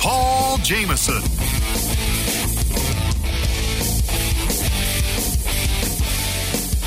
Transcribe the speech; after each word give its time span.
Paul 0.00 0.56
Jamison. 0.62 1.20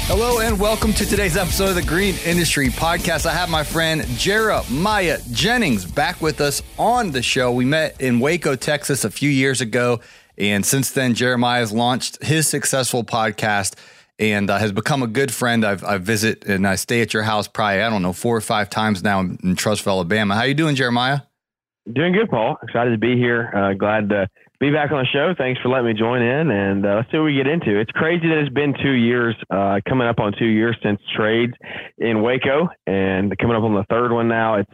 Hello 0.07 0.39
and 0.39 0.59
welcome 0.59 0.93
to 0.93 1.05
today's 1.05 1.37
episode 1.37 1.69
of 1.69 1.75
the 1.75 1.83
Green 1.83 2.15
Industry 2.25 2.69
Podcast. 2.69 3.27
I 3.27 3.33
have 3.33 3.51
my 3.51 3.63
friend 3.63 4.03
Jeremiah 4.17 5.19
Jennings 5.31 5.85
back 5.85 6.23
with 6.23 6.41
us 6.41 6.63
on 6.79 7.11
the 7.11 7.21
show. 7.21 7.51
We 7.51 7.65
met 7.65 8.01
in 8.01 8.19
Waco, 8.19 8.55
Texas 8.55 9.05
a 9.05 9.11
few 9.11 9.29
years 9.29 9.61
ago, 9.61 9.99
and 10.39 10.65
since 10.65 10.89
then, 10.89 11.13
Jeremiah 11.13 11.59
has 11.59 11.71
launched 11.71 12.23
his 12.23 12.47
successful 12.47 13.03
podcast 13.03 13.75
and 14.17 14.49
uh, 14.49 14.57
has 14.57 14.71
become 14.71 15.03
a 15.03 15.07
good 15.07 15.31
friend. 15.31 15.63
I've 15.63 15.83
I 15.83 15.99
visit 15.99 16.45
and 16.45 16.67
I 16.67 16.75
stay 16.75 17.01
at 17.03 17.13
your 17.13 17.23
house 17.23 17.47
probably 17.47 17.83
I 17.83 17.91
don't 17.91 18.01
know 18.01 18.13
four 18.13 18.35
or 18.35 18.41
five 18.41 18.71
times 18.71 19.03
now 19.03 19.19
in 19.19 19.37
Trussville, 19.55 19.91
Alabama. 19.91 20.35
How 20.35 20.43
you 20.45 20.55
doing, 20.55 20.75
Jeremiah? 20.75 21.19
Doing 21.91 22.13
good, 22.13 22.29
Paul. 22.29 22.57
Excited 22.63 22.91
to 22.91 22.97
be 22.97 23.17
here. 23.17 23.51
Uh, 23.53 23.73
glad 23.73 24.07
to 24.09 24.29
be 24.61 24.71
back 24.71 24.91
on 24.91 24.99
the 25.03 25.07
show. 25.11 25.33
Thanks 25.37 25.59
for 25.59 25.67
letting 25.67 25.87
me 25.87 25.93
join 25.93 26.21
in, 26.21 26.49
and 26.49 26.85
uh, 26.85 26.95
let's 26.95 27.11
see 27.11 27.17
what 27.17 27.25
we 27.25 27.35
get 27.35 27.47
into. 27.47 27.77
It's 27.77 27.91
crazy 27.91 28.25
that 28.29 28.37
it's 28.37 28.53
been 28.53 28.73
two 28.81 28.93
years, 28.93 29.35
uh, 29.49 29.81
coming 29.85 30.07
up 30.07 30.21
on 30.21 30.31
two 30.39 30.45
years 30.45 30.77
since 30.81 31.01
trades 31.13 31.51
in 31.97 32.21
Waco, 32.21 32.69
and 32.87 33.37
coming 33.37 33.57
up 33.57 33.63
on 33.63 33.73
the 33.73 33.83
third 33.89 34.13
one 34.13 34.29
now. 34.29 34.59
It's 34.59 34.71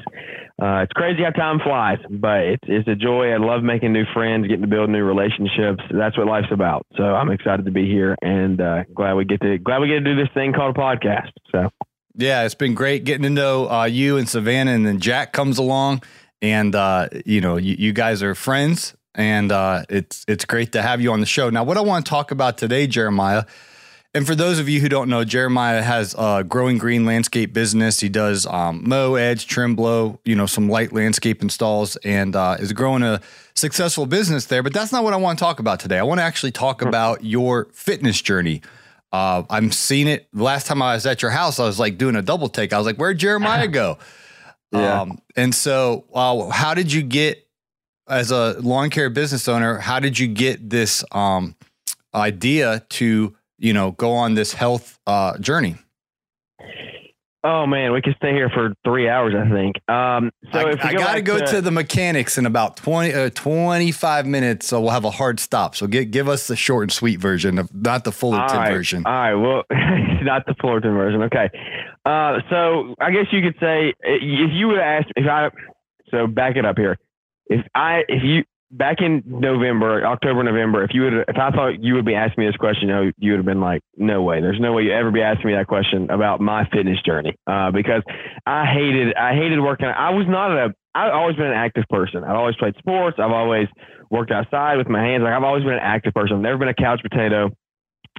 uh, 0.61 0.85
it's 0.85 0.93
crazy 0.93 1.23
how 1.23 1.31
time 1.31 1.59
flies, 1.63 1.97
but 2.11 2.41
it's 2.41 2.63
it's 2.67 2.87
a 2.87 2.93
joy. 2.93 3.31
I 3.31 3.37
love 3.37 3.63
making 3.63 3.91
new 3.91 4.05
friends, 4.13 4.45
getting 4.45 4.61
to 4.61 4.67
build 4.67 4.91
new 4.91 5.03
relationships. 5.03 5.81
That's 5.89 6.15
what 6.15 6.27
life's 6.27 6.51
about. 6.51 6.85
So 6.95 7.03
I'm 7.03 7.31
excited 7.31 7.65
to 7.65 7.71
be 7.71 7.87
here, 7.87 8.15
and 8.21 8.61
uh, 8.61 8.83
glad 8.93 9.15
we 9.15 9.25
get 9.25 9.41
to 9.41 9.57
glad 9.57 9.79
we 9.79 9.87
get 9.87 10.03
to 10.03 10.13
do 10.13 10.15
this 10.15 10.29
thing 10.35 10.53
called 10.53 10.77
a 10.77 10.79
podcast. 10.79 11.31
So. 11.51 11.71
Yeah, 12.15 12.43
it's 12.43 12.55
been 12.55 12.73
great 12.73 13.05
getting 13.05 13.23
to 13.23 13.29
know 13.29 13.69
uh, 13.69 13.85
you 13.85 14.17
and 14.17 14.29
Savannah, 14.29 14.71
and 14.71 14.85
then 14.85 14.99
Jack 14.99 15.31
comes 15.31 15.57
along 15.57 16.03
and 16.41 16.75
uh, 16.75 17.09
you 17.25 17.41
know 17.41 17.57
you, 17.57 17.75
you, 17.77 17.93
guys 17.93 18.23
are 18.23 18.35
friends, 18.35 18.95
and 19.15 19.51
uh, 19.51 19.83
it's 19.89 20.25
it's 20.27 20.45
great 20.45 20.71
to 20.73 20.81
have 20.81 21.01
you 21.01 21.11
on 21.11 21.19
the 21.19 21.25
show. 21.25 21.49
Now, 21.49 21.63
what 21.63 21.77
I 21.77 21.81
want 21.81 22.05
to 22.05 22.09
talk 22.09 22.31
about 22.31 22.57
today, 22.57 22.87
Jeremiah, 22.87 23.45
and 24.13 24.25
for 24.25 24.33
those 24.33 24.57
of 24.57 24.67
you 24.67 24.79
who 24.79 24.89
don't 24.89 25.09
know, 25.09 25.23
Jeremiah 25.23 25.81
has 25.81 26.15
a 26.17 26.43
growing 26.47 26.77
green 26.77 27.05
landscape 27.05 27.53
business. 27.53 27.99
He 27.99 28.09
does 28.09 28.45
um, 28.47 28.83
mow, 28.87 29.15
edge, 29.15 29.45
trim, 29.45 29.75
blow, 29.75 30.19
you 30.25 30.35
know, 30.35 30.45
some 30.45 30.69
light 30.69 30.93
landscape 30.93 31.41
installs, 31.41 31.95
and 31.97 32.35
uh, 32.35 32.57
is 32.59 32.73
growing 32.73 33.03
a 33.03 33.21
successful 33.53 34.05
business 34.05 34.45
there. 34.45 34.63
But 34.63 34.73
that's 34.73 34.91
not 34.91 35.03
what 35.03 35.13
I 35.13 35.17
want 35.17 35.37
to 35.37 35.43
talk 35.43 35.59
about 35.59 35.79
today. 35.79 35.99
I 35.99 36.03
want 36.03 36.19
to 36.19 36.23
actually 36.23 36.51
talk 36.51 36.81
about 36.81 37.23
your 37.23 37.65
fitness 37.73 38.21
journey. 38.21 38.61
Uh, 39.11 39.43
I'm 39.49 39.71
seeing 39.71 40.07
it. 40.07 40.27
Last 40.33 40.67
time 40.67 40.81
I 40.81 40.93
was 40.93 41.05
at 41.05 41.21
your 41.21 41.31
house, 41.31 41.59
I 41.59 41.65
was 41.65 41.79
like 41.79 41.97
doing 41.97 42.15
a 42.15 42.21
double 42.21 42.47
take. 42.47 42.73
I 42.73 42.77
was 42.77 42.85
like, 42.85 42.97
"Where'd 42.97 43.17
Jeremiah 43.17 43.67
go?" 43.67 43.97
Yeah. 44.71 45.01
Um, 45.01 45.19
and 45.35 45.53
so, 45.53 46.05
uh, 46.13 46.49
how 46.49 46.73
did 46.73 46.91
you 46.91 47.01
get, 47.01 47.47
as 48.07 48.31
a 48.31 48.59
lawn 48.59 48.89
care 48.89 49.09
business 49.09 49.47
owner, 49.47 49.77
how 49.77 49.99
did 49.99 50.19
you 50.19 50.27
get 50.27 50.69
this 50.69 51.03
um, 51.11 51.55
idea 52.13 52.83
to, 52.89 53.35
you 53.57 53.73
know, 53.73 53.91
go 53.91 54.11
on 54.13 54.35
this 54.35 54.53
health 54.53 54.99
uh, 55.07 55.37
journey? 55.39 55.75
Oh 57.41 57.65
man, 57.65 57.93
we 57.93 58.01
could 58.01 58.15
stay 58.17 58.33
here 58.33 58.49
for 58.49 58.73
three 58.83 59.07
hours. 59.07 59.33
I 59.33 59.49
think. 59.49 59.77
Um, 59.89 60.29
so 60.51 60.59
I, 60.59 60.71
if 60.71 60.83
I 60.83 60.93
got 60.93 61.13
to 61.13 61.21
go 61.21 61.39
to 61.39 61.61
the 61.61 61.71
mechanics 61.71 62.37
in 62.37 62.45
about 62.45 62.75
20, 62.75 63.13
uh, 63.13 63.29
25 63.29 64.25
minutes, 64.25 64.67
so 64.67 64.81
we'll 64.81 64.89
have 64.89 65.05
a 65.05 65.11
hard 65.11 65.39
stop. 65.39 65.73
So 65.73 65.87
give 65.87 66.11
give 66.11 66.27
us 66.27 66.47
the 66.47 66.57
short 66.57 66.83
and 66.83 66.91
sweet 66.91 67.17
version 67.17 67.57
of 67.57 67.73
not 67.73 68.03
the 68.03 68.11
Fullerton 68.11 68.57
right, 68.57 68.73
version. 68.73 69.03
All 69.05 69.13
right, 69.13 69.35
well, 69.35 69.63
not 70.21 70.45
the 70.47 70.55
Fullerton 70.59 70.93
version. 70.93 71.21
Okay. 71.23 71.49
Uh, 72.09 72.39
so 72.49 72.95
I 72.99 73.11
guess 73.11 73.27
you 73.31 73.41
could 73.41 73.55
say 73.59 73.93
if 74.01 74.51
you 74.51 74.67
would 74.69 74.79
ask 74.79 75.07
if 75.15 75.27
I 75.27 75.49
so 76.09 76.25
back 76.25 76.55
it 76.55 76.65
up 76.65 76.77
here. 76.77 76.97
If 77.45 77.63
I 77.75 78.01
if 78.07 78.23
you 78.23 78.43
back 78.71 78.97
in 78.99 79.21
November, 79.25 80.03
October, 80.05 80.43
November, 80.43 80.83
if 80.83 80.91
you 80.93 81.03
would, 81.03 81.13
if 81.27 81.37
I 81.37 81.51
thought 81.51 81.83
you 81.83 81.93
would 81.95 82.05
be 82.05 82.15
asking 82.15 82.43
me 82.43 82.47
this 82.47 82.55
question, 82.55 82.89
you, 83.17 83.31
would 83.31 83.37
have 83.37 83.45
been 83.45 83.61
like, 83.61 83.81
no 83.95 84.23
way. 84.23 84.41
There's 84.41 84.59
no 84.59 84.73
way 84.73 84.83
you 84.83 84.91
ever 84.91 85.11
be 85.11 85.21
asking 85.21 85.47
me 85.47 85.53
that 85.53 85.67
question 85.67 86.09
about 86.09 86.39
my 86.39 86.67
fitness 86.71 87.01
journey. 87.05 87.35
Uh, 87.47 87.71
because 87.71 88.03
I 88.45 88.65
hated, 88.65 89.15
I 89.15 89.33
hated 89.33 89.59
working. 89.59 89.87
I 89.87 90.11
was 90.11 90.25
not 90.27 90.51
a, 90.51 90.73
I've 90.93 91.13
always 91.13 91.35
been 91.35 91.47
an 91.47 91.53
active 91.53 91.85
person. 91.89 92.23
I've 92.23 92.35
always 92.35 92.55
played 92.57 92.75
sports. 92.77 93.17
I've 93.19 93.31
always 93.31 93.67
worked 94.11 94.31
outside 94.31 94.77
with 94.77 94.87
my 94.87 95.03
hands. 95.03 95.23
Like 95.23 95.33
I've 95.33 95.43
always 95.43 95.63
been 95.63 95.73
an 95.73 95.79
active 95.81 96.13
person. 96.13 96.37
I've 96.37 96.43
never 96.43 96.57
been 96.57 96.69
a 96.69 96.75
couch 96.75 97.01
potato 97.01 97.49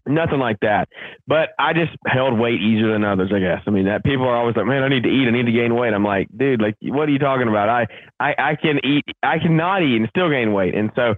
nothing 0.07 0.39
like 0.39 0.59
that. 0.61 0.89
But 1.27 1.51
I 1.59 1.73
just 1.73 1.93
held 2.07 2.39
weight 2.39 2.61
easier 2.61 2.93
than 2.93 3.05
others, 3.05 3.31
I 3.35 3.39
guess. 3.39 3.63
I 3.67 3.71
mean, 3.71 3.87
that 3.87 4.05
people 4.05 4.27
are 4.27 4.37
always 4.37 4.57
like, 4.57 4.67
man, 4.67 4.83
I 4.83 4.89
need 4.89 5.05
to 5.05 5.09
eat, 5.09 5.29
I 5.29 5.31
need 5.31 5.47
to 5.47 5.53
gain 5.53 5.75
weight. 5.75 5.93
I'm 5.93 6.05
like, 6.05 6.29
dude, 6.37 6.61
like, 6.61 6.77
what 6.83 7.09
are 7.09 7.13
you 7.13 7.19
talking 7.19 7.49
about? 7.49 7.69
I, 7.69 7.87
I, 8.19 8.35
I 8.39 8.55
can 8.57 8.81
eat, 8.85 9.05
I 9.23 9.39
cannot 9.39 9.83
eat 9.83 9.97
and 9.97 10.09
still 10.09 10.31
gain 10.31 10.53
weight. 10.53 10.75
And 10.75 10.91
so, 10.95 11.15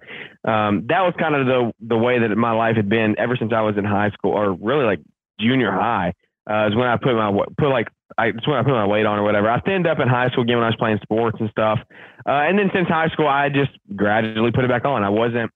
um, 0.51 0.87
that 0.89 1.01
was 1.03 1.15
kind 1.19 1.35
of 1.35 1.47
the, 1.47 1.73
the 1.81 1.97
way 1.97 2.19
that 2.19 2.35
my 2.37 2.53
life 2.53 2.77
had 2.77 2.89
been 2.89 3.17
ever 3.19 3.37
since 3.37 3.53
I 3.55 3.61
was 3.63 3.77
in 3.77 3.85
high 3.85 4.11
school 4.11 4.33
or 4.33 4.53
really 4.53 4.85
like 4.85 5.01
junior 5.41 5.73
high, 5.73 6.15
uh, 6.51 6.69
is 6.69 6.77
when 6.77 6.89
I 6.89 6.97
put 6.97 7.15
my, 7.15 7.31
put 7.59 7.69
like, 7.69 7.89
I, 8.19 8.27
when 8.27 8.57
I 8.59 8.63
put 8.63 8.73
my 8.73 8.87
weight 8.87 9.07
on 9.07 9.19
or 9.19 9.23
whatever. 9.23 9.49
I 9.49 9.61
thinned 9.61 9.87
up 9.87 9.99
in 9.99 10.09
high 10.09 10.29
school 10.29 10.43
again 10.43 10.57
when 10.57 10.65
I 10.65 10.69
was 10.69 10.77
playing 10.77 10.99
sports 11.03 11.39
and 11.41 11.49
stuff. 11.51 11.79
Uh, 12.27 12.31
and 12.31 12.59
then 12.59 12.71
since 12.75 12.89
high 12.89 13.09
school, 13.09 13.27
I 13.27 13.49
just 13.49 13.71
gradually 13.97 14.53
put 14.53 14.65
it 14.65 14.69
back 14.69 14.85
on. 14.85 15.03
I 15.03 15.09
wasn't, 15.09 15.51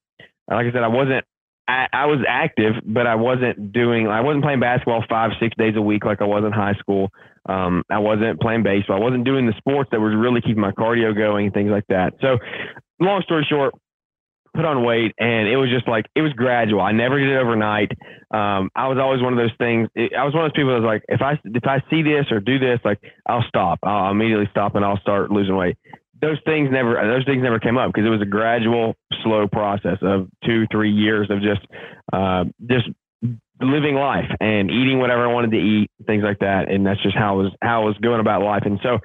like 0.49 0.67
I 0.67 0.73
said, 0.73 0.83
I 0.83 0.89
wasn't 0.89 1.25
I, 1.69 1.87
I 1.93 2.07
was 2.07 2.25
active, 2.29 2.75
but 2.85 3.07
I 3.07 3.17
wasn't 3.17 3.73
doing. 3.73 4.07
I 4.07 4.21
wasn't 4.21 4.45
playing 4.45 4.61
basketball 4.61 5.05
five, 5.09 5.33
six 5.41 5.57
days 5.57 5.75
a 5.77 5.83
week 5.83 6.05
like 6.05 6.21
I 6.21 6.25
was 6.25 6.45
in 6.45 6.53
high 6.53 6.75
school. 6.75 7.11
Um, 7.49 7.83
I 7.91 7.99
wasn't 7.99 8.41
playing 8.41 8.63
baseball. 8.63 8.97
I 8.97 9.01
wasn't 9.01 9.25
doing 9.25 9.47
the 9.47 9.55
sports 9.59 9.91
that 9.93 10.01
was 10.01 10.15
really 10.17 10.41
keeping 10.41 10.61
my 10.61 10.73
cardio 10.73 11.17
going, 11.17 11.47
and 11.47 11.55
things 11.55 11.71
like 11.71 11.87
that. 11.89 12.15
So, 12.21 12.39
long 13.01 13.23
story 13.23 13.47
short, 13.49 13.75
put 14.55 14.65
on 14.65 14.85
weight, 14.85 15.13
and 15.19 15.49
it 15.49 15.57
was 15.57 15.71
just 15.71 15.89
like 15.89 16.07
it 16.15 16.23
was 16.23 16.33
gradual. 16.35 16.81
I 16.81 16.93
never 16.93 17.19
did 17.19 17.31
it 17.31 17.37
overnight. 17.37 17.91
Um, 18.31 18.71
I 18.75 18.87
was 18.87 18.99
always 19.01 19.21
one 19.21 19.33
of 19.33 19.39
those 19.39 19.57
things. 19.59 19.89
I 19.97 20.25
was 20.25 20.35
one 20.35 20.45
of 20.45 20.53
those 20.53 20.57
people 20.57 20.73
that 20.73 20.83
was 20.83 20.87
like, 20.87 21.05
if 21.09 21.21
I 21.21 21.39
if 21.45 21.67
I 21.67 21.83
see 21.91 22.03
this 22.03 22.27
or 22.31 22.39
do 22.39 22.59
this, 22.59 22.79
like 22.85 23.01
I'll 23.29 23.45
stop. 23.49 23.81
I'll 23.83 24.13
immediately 24.13 24.49
stop 24.51 24.77
and 24.77 24.85
I'll 24.85 25.01
start 25.01 25.31
losing 25.31 25.57
weight 25.57 25.77
those 26.21 26.39
things 26.45 26.71
never 26.71 26.95
those 26.95 27.25
things 27.25 27.43
never 27.43 27.59
came 27.59 27.77
up 27.77 27.93
because 27.93 28.07
it 28.07 28.11
was 28.11 28.23
a 28.23 28.27
gradual, 28.27 28.95
slow 29.23 29.47
process 29.49 29.99
of 30.03 30.29
two, 30.45 30.67
three 30.71 30.93
years 30.93 31.29
of 31.31 31.41
just 31.41 31.67
uh, 32.13 32.45
just 32.69 32.89
living 33.61 33.95
life 33.95 34.31
and 34.41 34.71
eating 34.71 34.99
whatever 34.99 35.29
I 35.29 35.33
wanted 35.33 35.53
to 35.53 35.59
eat, 35.59 35.91
things 36.07 36.23
like 36.23 36.41
that. 36.41 36.71
And 36.71 36.87
that's 36.87 37.03
just 37.03 37.17
how 37.17 37.35
I 37.35 37.43
was 37.43 37.53
how 37.63 37.83
I 37.83 37.85
was 37.85 37.97
going 37.99 38.21
about 38.21 38.43
life. 38.43 38.63
And 38.65 38.79
so 38.83 38.99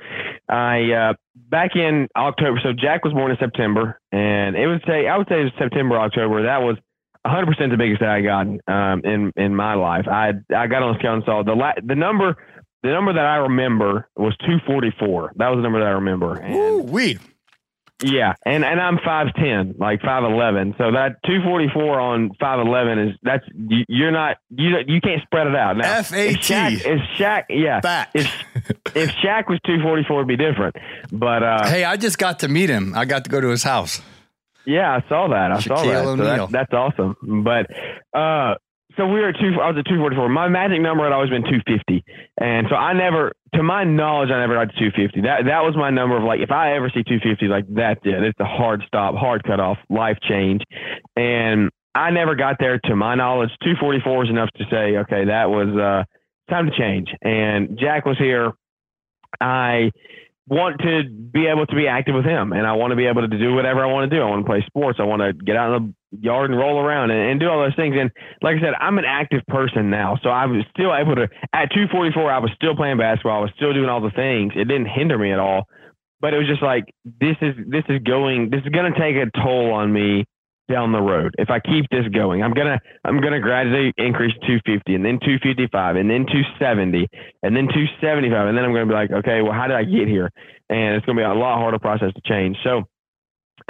I 0.50 0.92
uh, 0.92 1.14
back 1.36 1.76
in 1.76 2.08
October. 2.16 2.60
So 2.64 2.74
Jack 2.74 3.04
was 3.04 3.14
born 3.14 3.32
in 3.32 3.38
September, 3.40 4.00
and 4.12 4.56
it 4.56 4.68
would 4.68 4.84
say 4.88 5.08
I 5.08 5.18
would 5.18 5.28
say 5.28 5.42
it 5.42 5.46
was 5.46 5.54
September, 5.58 5.98
October. 5.98 6.44
That 6.44 6.62
was 6.62 6.78
100 7.24 7.46
percent 7.46 7.72
the 7.72 7.78
biggest 7.78 8.02
that 8.02 8.10
I 8.10 8.22
got 8.22 8.48
um, 8.68 9.02
in 9.04 9.32
in 9.36 9.56
my 9.56 9.76
life. 9.76 10.08
I 10.08 10.34
I 10.56 10.68
got 10.68 10.84
on 10.84 10.94
the 10.94 11.00
scale 11.00 11.14
and 11.14 11.24
saw 11.26 11.44
the 11.44 11.56
la- 11.56 11.80
the 11.84 11.96
number 11.96 12.38
the 12.84 12.90
number 12.90 13.14
that 13.14 13.25
I 13.25 13.38
remember 13.38 14.08
was 14.16 14.36
244. 14.38 15.34
That 15.36 15.50
was 15.50 15.58
the 15.58 15.62
number 15.62 15.80
that 15.80 15.88
I 15.88 15.92
remember. 15.92 16.44
Ooh, 16.52 16.81
we. 16.81 17.19
Yeah, 18.03 18.33
and 18.45 18.66
and 18.66 18.81
I'm 18.81 18.98
5'10, 18.98 19.80
like 19.80 20.01
5'11. 20.01 20.78
So 20.78 20.92
that 20.94 21.18
244 21.24 22.00
on 22.00 22.31
5'11 22.42 23.10
is 23.10 23.16
that's 23.22 23.44
you're 23.88 24.12
not 24.12 24.38
you 24.50 24.72
you 24.88 25.01
can't 25.01 25.22
spread 25.22 25.48
it 25.48 25.56
out. 25.56 25.78
Now, 25.78 25.98
F 26.00 26.12
A 26.12 26.33
T. 26.33 26.54
If 26.54 27.00
Shaq, 27.19 27.44
yeah, 27.50 27.80
Fat. 27.81 28.10
if 28.16 28.25
if 28.95 29.12
Shaq 29.24 29.48
was 29.50 29.60
244, 29.66 30.18
it'd 30.18 30.28
be 30.28 30.36
different. 30.36 30.75
But 31.12 31.44
uh, 31.44 31.68
hey, 31.68 31.83
I 31.83 31.95
just 31.95 32.18
got 32.18 32.39
to 32.39 32.48
meet 32.48 32.69
him. 32.72 32.94
I 32.95 33.06
got 33.06 33.24
to 33.25 33.30
go 33.30 33.39
to 33.39 33.50
his 33.50 33.62
house. 33.63 34.01
Yeah, 34.66 34.95
I 34.95 35.07
saw 35.07 35.28
that. 35.28 35.51
I 35.51 35.57
Shaquille 35.57 35.78
saw 35.78 36.16
that. 36.16 36.38
So 36.38 36.48
that, 36.48 36.51
that's 36.51 36.74
awesome. 36.74 37.44
But 37.44 37.68
uh, 38.18 38.56
so 38.98 39.08
we 39.08 39.20
were 39.22 39.34
two. 39.34 39.60
I 39.62 39.70
was 39.70 39.78
at 39.78 39.86
two 39.86 39.98
forty 40.00 40.16
four. 40.16 40.30
My 40.30 40.48
magic 40.48 40.82
number 40.82 41.04
had 41.04 41.14
always 41.14 41.30
been 41.30 41.44
two 41.44 41.60
fifty, 41.66 42.04
and 42.40 42.68
so 42.70 42.76
I 42.76 42.94
never, 42.94 43.32
to 43.56 43.64
my 43.64 43.84
knowledge, 43.84 44.30
I 44.32 44.40
never 44.40 44.54
got 44.54 44.74
to 44.74 44.80
two 44.80 44.92
fifty. 44.96 45.22
That 45.22 45.46
that 45.46 45.64
was 45.64 45.76
my 45.76 45.90
number 45.90 46.18
of 46.18 46.24
like, 46.24 46.40
if 46.40 46.52
I 46.52 46.76
ever 46.76 46.92
see 46.94 47.04
two 47.04 47.20
fifty, 47.24 47.48
like 47.48 47.66
that's 47.70 48.00
it. 48.04 48.24
It's 48.24 48.40
a 48.40 48.46
hard 48.46 48.84
stop, 48.88 49.16
hard 49.16 49.44
cut 49.44 49.60
off, 49.60 49.78
life 49.90 50.18
change, 50.28 50.62
and 51.16 51.70
I 51.96 52.12
never 52.12 52.36
got 52.36 52.58
there. 52.60 52.80
To 52.86 52.96
my 52.96 53.16
knowledge, 53.16 53.52
two 53.64 53.74
forty 53.80 54.00
four 54.04 54.24
is 54.24 54.30
enough 54.30 54.50
to 54.58 54.66
say, 54.70 54.98
okay, 54.98 55.26
that 55.26 55.50
was 55.50 55.70
uh, 55.70 56.04
time 56.52 56.70
to 56.70 56.78
change. 56.78 57.10
And 57.22 57.78
Jack 57.80 58.06
was 58.06 58.18
here. 58.18 58.52
I 59.40 59.92
want 60.48 60.80
to 60.82 61.04
be 61.10 61.48
able 61.48 61.66
to 61.66 61.76
be 61.76 61.88
active 61.88 62.14
with 62.14 62.26
him 62.26 62.52
and 62.52 62.68
I 62.68 62.74
want 62.74 62.92
to 62.92 62.98
be 62.98 63.06
able 63.06 63.22
to 63.22 63.28
do 63.28 63.54
whatever 63.54 63.84
I 63.84 63.88
want 63.88 64.12
to 64.12 64.16
do. 64.16 64.22
I 64.22 64.30
want 64.30 64.46
to 64.46 64.50
play 64.50 64.64
sports. 64.68 65.00
I 65.00 65.04
want 65.04 65.22
to 65.22 65.32
get 65.32 65.56
out 65.56 65.74
in 65.74 65.84
the 65.84 65.94
yard 66.12 66.52
and 66.52 66.60
roll 66.60 66.80
around 66.80 67.12
and, 67.12 67.31
and 67.31 67.40
do 67.40 67.48
all 67.48 67.62
those 67.62 67.75
things. 67.75 67.96
And 68.00 68.12
like 68.42 68.58
I 68.58 68.60
said, 68.60 68.74
I'm 68.80 68.98
an 68.98 69.06
active 69.06 69.42
person 69.48 69.90
now. 69.90 70.18
So 70.24 70.30
I 70.30 70.46
was 70.46 70.63
still 70.72 70.94
able 70.94 71.16
to, 71.16 71.28
at 71.54 71.72
244, 71.72 72.31
I 72.31 72.40
was 72.40 72.52
still 72.56 72.75
playing 72.75 72.98
basketball. 72.98 73.40
I 73.40 73.42
was 73.42 73.52
still 73.56 73.74
doing 73.74 73.90
all 73.90 74.02
the 74.02 74.12
things. 74.12 74.54
It 74.56 74.68
didn't 74.68 74.88
hinder 74.88 75.18
me 75.18 75.31
at 75.31 75.40
all. 75.40 75.68
But 76.19 76.34
it 76.34 76.38
was 76.38 76.48
just 76.48 76.62
like, 76.62 76.86
this 77.04 77.36
is, 77.42 77.56
this 77.68 77.84
is 77.90 78.00
going, 78.04 78.52
this 78.52 78.62
is 78.62 78.69
going 78.69 78.92
to 78.92 79.00
take 79.00 79.16
a 79.16 79.31
toll 79.42 79.74
on 79.74 79.92
me 79.92 80.25
down 80.72 80.92
the 80.92 81.02
road. 81.02 81.36
If 81.38 81.50
I 81.50 81.60
keep 81.60 81.90
this 81.92 82.08
going, 82.14 82.42
I'm 82.42 82.54
gonna 82.54 82.80
I'm 83.04 83.19
gonna 83.19 83.42
gradually 83.42 83.94
increase 83.98 84.34
250 84.48 84.96
and 84.96 85.04
then 85.04 85.19
255 85.19 85.96
and 85.98 86.10
then 86.10 86.25
270 86.25 87.07
and 87.44 87.56
then 87.56 87.68
275 87.68 88.48
and 88.48 88.57
then 88.57 88.64
I'm 88.64 88.72
gonna 88.72 88.88
be 88.88 88.94
like, 88.94 89.12
okay, 89.12 89.42
well, 89.42 89.52
how 89.52 89.68
did 89.68 89.75
I 89.75 89.84
get 89.84 90.07
here? 90.07 90.31
And 90.69 90.96
it's 90.96 91.06
gonna 91.06 91.19
be 91.19 91.28
a 91.28 91.34
lot 91.34 91.60
harder 91.60 91.80
process 91.80 92.14
to 92.16 92.22
change. 92.24 92.57
So 92.64 92.88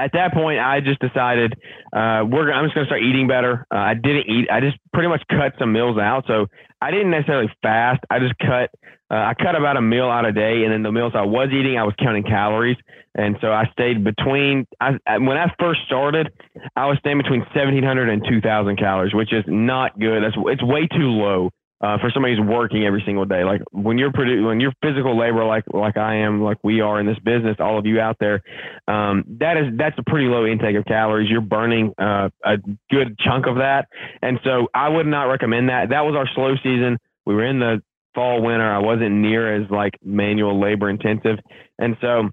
at 0.02 0.12
that 0.14 0.34
point, 0.34 0.60
I 0.60 0.80
just 0.80 1.00
decided 1.00 1.54
uh, 1.94 2.26
we're. 2.26 2.52
I'm 2.52 2.66
just 2.66 2.76
going 2.76 2.86
to 2.86 2.90
start 2.90 3.04
eating 3.04 3.28
better. 3.28 3.68
Uh, 3.74 3.78
I 3.78 3.94
didn't 3.94 4.28
eat. 4.28 4.50
I 4.52 4.60
just 4.60 4.78
pretty 4.94 5.10
much 5.10 5.22
cut 5.30 5.54
some 5.60 5.72
meals 5.72 5.98
out. 5.98 6.26
So 6.28 6.48
I 6.82 6.90
didn't 6.92 7.12
necessarily 7.12 7.52
fast. 7.62 8.02
I 8.10 8.20
just 8.20 8.34
cut. 8.40 8.72
Uh, 9.12 9.16
I 9.16 9.34
cut 9.34 9.56
about 9.56 9.78
a 9.78 9.82
meal 9.82 10.06
out 10.06 10.26
a 10.26 10.32
day, 10.32 10.64
and 10.64 10.74
then 10.74 10.84
the 10.84 10.92
meals 10.92 11.14
I 11.16 11.24
was 11.24 11.50
eating, 11.52 11.78
I 11.78 11.84
was 11.84 11.94
counting 12.00 12.24
calories. 12.24 12.78
And 13.14 13.36
so 13.42 13.52
I 13.52 13.66
stayed 13.74 14.04
between. 14.04 14.66
I, 14.80 14.98
when 15.18 15.38
I 15.38 15.54
first 15.60 15.82
started, 15.86 16.32
I 16.76 16.88
was 16.88 16.98
staying 17.00 17.18
between 17.18 17.42
1,700 17.42 18.10
and 18.10 18.26
2,000 18.28 18.78
calories, 18.78 19.14
which 19.14 19.34
is 19.34 19.44
not 19.48 20.00
good. 20.00 20.24
That's 20.24 20.36
it's 20.38 20.64
way 20.64 20.88
too 20.88 21.10
low 21.10 21.52
uh, 21.82 21.98
for 21.98 22.12
somebody 22.14 22.36
who's 22.36 22.46
working 22.46 22.86
every 22.86 23.02
single 23.06 23.26
day. 23.26 23.44
Like 23.44 23.62
when 23.72 23.98
you're 23.98 24.12
produ- 24.12 24.46
when 24.46 24.60
you're 24.60 24.74
physical 24.84 25.18
labor, 25.18 25.44
like 25.46 25.64
like 25.74 25.98
I 25.98 26.18
am, 26.18 26.42
like 26.42 26.58
we 26.64 26.82
are 26.82 27.00
in 27.00 27.08
this 27.08 27.18
business, 27.20 27.58
all 27.60 27.80
of 27.80 27.86
you 27.86 28.00
out 28.00 28.18
there, 28.20 28.44
um, 28.88 29.24
that 29.40 29.58
is 29.58 29.78
that's 29.78 29.98
a 29.98 30.04
pretty 30.04 30.28
low 30.28 30.46
intake 30.46 30.76
of 30.76 30.86
calories. 30.86 31.30
You're 31.30 31.42
burning 31.42 31.94
uh, 31.98 32.30
a 32.46 32.58
good 32.92 33.18
chunk 33.20 33.48
of 33.48 33.56
that, 33.56 33.88
and 34.22 34.40
so 34.44 34.68
I 34.74 34.90
would 34.90 35.08
not 35.08 35.24
recommend 35.24 35.70
that. 35.70 35.90
That 35.90 36.02
was 36.02 36.16
our 36.16 36.30
slow 36.36 36.56
season. 36.58 36.98
We 37.26 37.34
were 37.34 37.46
in 37.46 37.60
the 37.60 37.82
fall 38.14 38.42
winter. 38.42 38.70
I 38.70 38.80
wasn't 38.80 39.16
near 39.16 39.62
as 39.62 39.70
like 39.72 39.94
manual 40.04 40.60
labor 40.60 40.90
intensive, 40.90 41.40
and 41.80 41.98
so. 42.02 42.30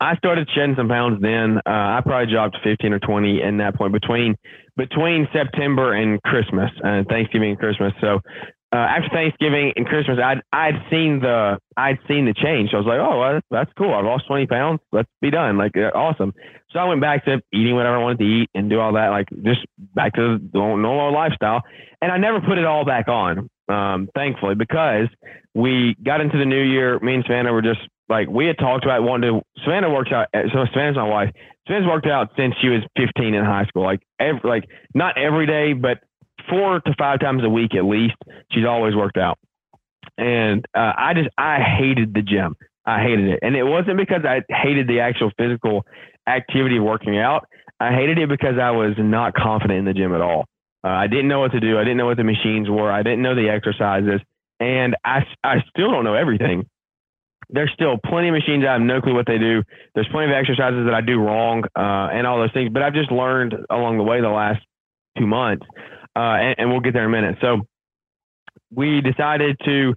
I 0.00 0.16
started 0.16 0.48
shedding 0.52 0.74
some 0.76 0.88
pounds 0.88 1.22
then. 1.22 1.58
Uh, 1.58 1.70
I 1.70 2.00
probably 2.04 2.32
dropped 2.32 2.56
15 2.64 2.92
or 2.92 2.98
20 2.98 3.40
in 3.40 3.58
that 3.58 3.76
point 3.76 3.92
between 3.92 4.34
between 4.76 5.28
September 5.32 5.94
and 5.94 6.20
Christmas 6.22 6.70
and 6.82 7.06
Thanksgiving 7.06 7.50
and 7.50 7.58
Christmas. 7.58 7.92
So 8.00 8.18
uh, 8.72 8.76
after 8.76 9.08
Thanksgiving 9.10 9.72
and 9.76 9.86
Christmas, 9.86 10.18
I'd 10.22 10.40
I'd 10.52 10.82
seen 10.90 11.20
the 11.20 11.58
I'd 11.76 11.98
seen 12.08 12.24
the 12.24 12.32
change. 12.32 12.70
So 12.70 12.78
I 12.78 12.80
was 12.80 12.86
like, 12.86 13.00
oh, 13.00 13.18
well, 13.20 13.40
that's 13.50 13.70
cool. 13.76 13.92
I've 13.92 14.04
lost 14.04 14.26
twenty 14.26 14.46
pounds. 14.46 14.80
Let's 14.92 15.10
be 15.20 15.30
done. 15.30 15.58
Like, 15.58 15.76
uh, 15.76 15.90
awesome. 15.94 16.32
So 16.70 16.78
I 16.78 16.84
went 16.84 17.02
back 17.02 17.26
to 17.26 17.42
eating 17.52 17.74
whatever 17.74 17.96
I 17.96 18.02
wanted 18.02 18.20
to 18.20 18.24
eat 18.24 18.50
and 18.54 18.70
do 18.70 18.80
all 18.80 18.94
that, 18.94 19.08
like 19.08 19.28
just 19.42 19.60
back 19.94 20.14
to 20.14 20.38
the 20.38 20.58
normal 20.58 21.12
lifestyle. 21.12 21.62
And 22.00 22.10
I 22.10 22.16
never 22.16 22.40
put 22.40 22.56
it 22.56 22.64
all 22.64 22.86
back 22.86 23.08
on, 23.08 23.50
um, 23.68 24.08
thankfully, 24.14 24.54
because 24.54 25.08
we 25.54 25.94
got 26.02 26.22
into 26.22 26.38
the 26.38 26.46
new 26.46 26.62
year. 26.62 26.98
Me 27.00 27.14
and 27.14 27.24
Savannah 27.24 27.52
were 27.52 27.62
just 27.62 27.80
like 28.08 28.28
we 28.28 28.46
had 28.46 28.56
talked 28.58 28.84
about 28.84 29.02
wanting 29.02 29.40
to. 29.40 29.62
Savannah 29.64 29.90
works 29.90 30.12
out. 30.12 30.28
So 30.32 30.64
Savannah's 30.72 30.96
my 30.96 31.04
wife. 31.04 31.30
Savannah's 31.66 31.88
worked 31.88 32.06
out 32.06 32.30
since 32.38 32.54
she 32.62 32.68
was 32.68 32.80
15 32.96 33.34
in 33.34 33.44
high 33.44 33.66
school. 33.66 33.84
Like 33.84 34.00
every, 34.18 34.40
like 34.44 34.64
not 34.94 35.18
every 35.18 35.46
day, 35.46 35.74
but 35.74 35.98
four 36.48 36.80
to 36.80 36.94
five 36.98 37.20
times 37.20 37.42
a 37.44 37.48
week 37.48 37.74
at 37.74 37.84
least. 37.84 38.14
She's 38.50 38.66
always 38.66 38.94
worked 38.94 39.16
out. 39.18 39.38
And 40.18 40.64
uh, 40.74 40.92
I 40.96 41.14
just, 41.14 41.28
I 41.38 41.58
hated 41.60 42.14
the 42.14 42.22
gym. 42.22 42.56
I 42.84 43.02
hated 43.02 43.28
it. 43.28 43.38
And 43.42 43.56
it 43.56 43.64
wasn't 43.64 43.96
because 43.96 44.22
I 44.24 44.42
hated 44.48 44.88
the 44.88 45.00
actual 45.00 45.30
physical 45.38 45.86
activity 46.26 46.78
of 46.78 46.84
working 46.84 47.18
out. 47.18 47.46
I 47.80 47.92
hated 47.92 48.18
it 48.18 48.28
because 48.28 48.58
I 48.60 48.70
was 48.70 48.94
not 48.98 49.34
confident 49.34 49.78
in 49.78 49.84
the 49.84 49.94
gym 49.94 50.14
at 50.14 50.20
all. 50.20 50.46
Uh, 50.84 50.88
I 50.88 51.06
didn't 51.06 51.28
know 51.28 51.40
what 51.40 51.52
to 51.52 51.60
do. 51.60 51.78
I 51.78 51.84
didn't 51.84 51.96
know 51.96 52.06
what 52.06 52.16
the 52.16 52.24
machines 52.24 52.68
were. 52.68 52.90
I 52.90 53.02
didn't 53.02 53.22
know 53.22 53.34
the 53.34 53.48
exercises. 53.48 54.20
And 54.60 54.96
I, 55.04 55.24
I 55.42 55.64
still 55.70 55.90
don't 55.90 56.04
know 56.04 56.14
everything. 56.14 56.68
There's 57.50 57.70
still 57.74 57.98
plenty 58.04 58.28
of 58.28 58.34
machines. 58.34 58.64
I 58.66 58.72
have 58.72 58.80
no 58.80 59.00
clue 59.00 59.14
what 59.14 59.26
they 59.26 59.38
do. 59.38 59.62
There's 59.94 60.08
plenty 60.10 60.32
of 60.32 60.36
exercises 60.36 60.84
that 60.86 60.94
I 60.94 61.00
do 61.00 61.18
wrong 61.18 61.64
uh, 61.76 62.08
and 62.12 62.26
all 62.26 62.38
those 62.38 62.52
things. 62.52 62.70
But 62.72 62.82
I've 62.82 62.94
just 62.94 63.12
learned 63.12 63.54
along 63.68 63.98
the 63.98 64.04
way 64.04 64.20
the 64.20 64.28
last 64.28 64.62
two 65.18 65.26
months 65.26 65.66
uh, 66.14 66.18
and, 66.18 66.54
and, 66.58 66.70
we'll 66.70 66.80
get 66.80 66.92
there 66.92 67.04
in 67.04 67.08
a 67.08 67.12
minute. 67.12 67.38
So 67.40 67.62
we 68.74 69.00
decided 69.00 69.56
to 69.64 69.94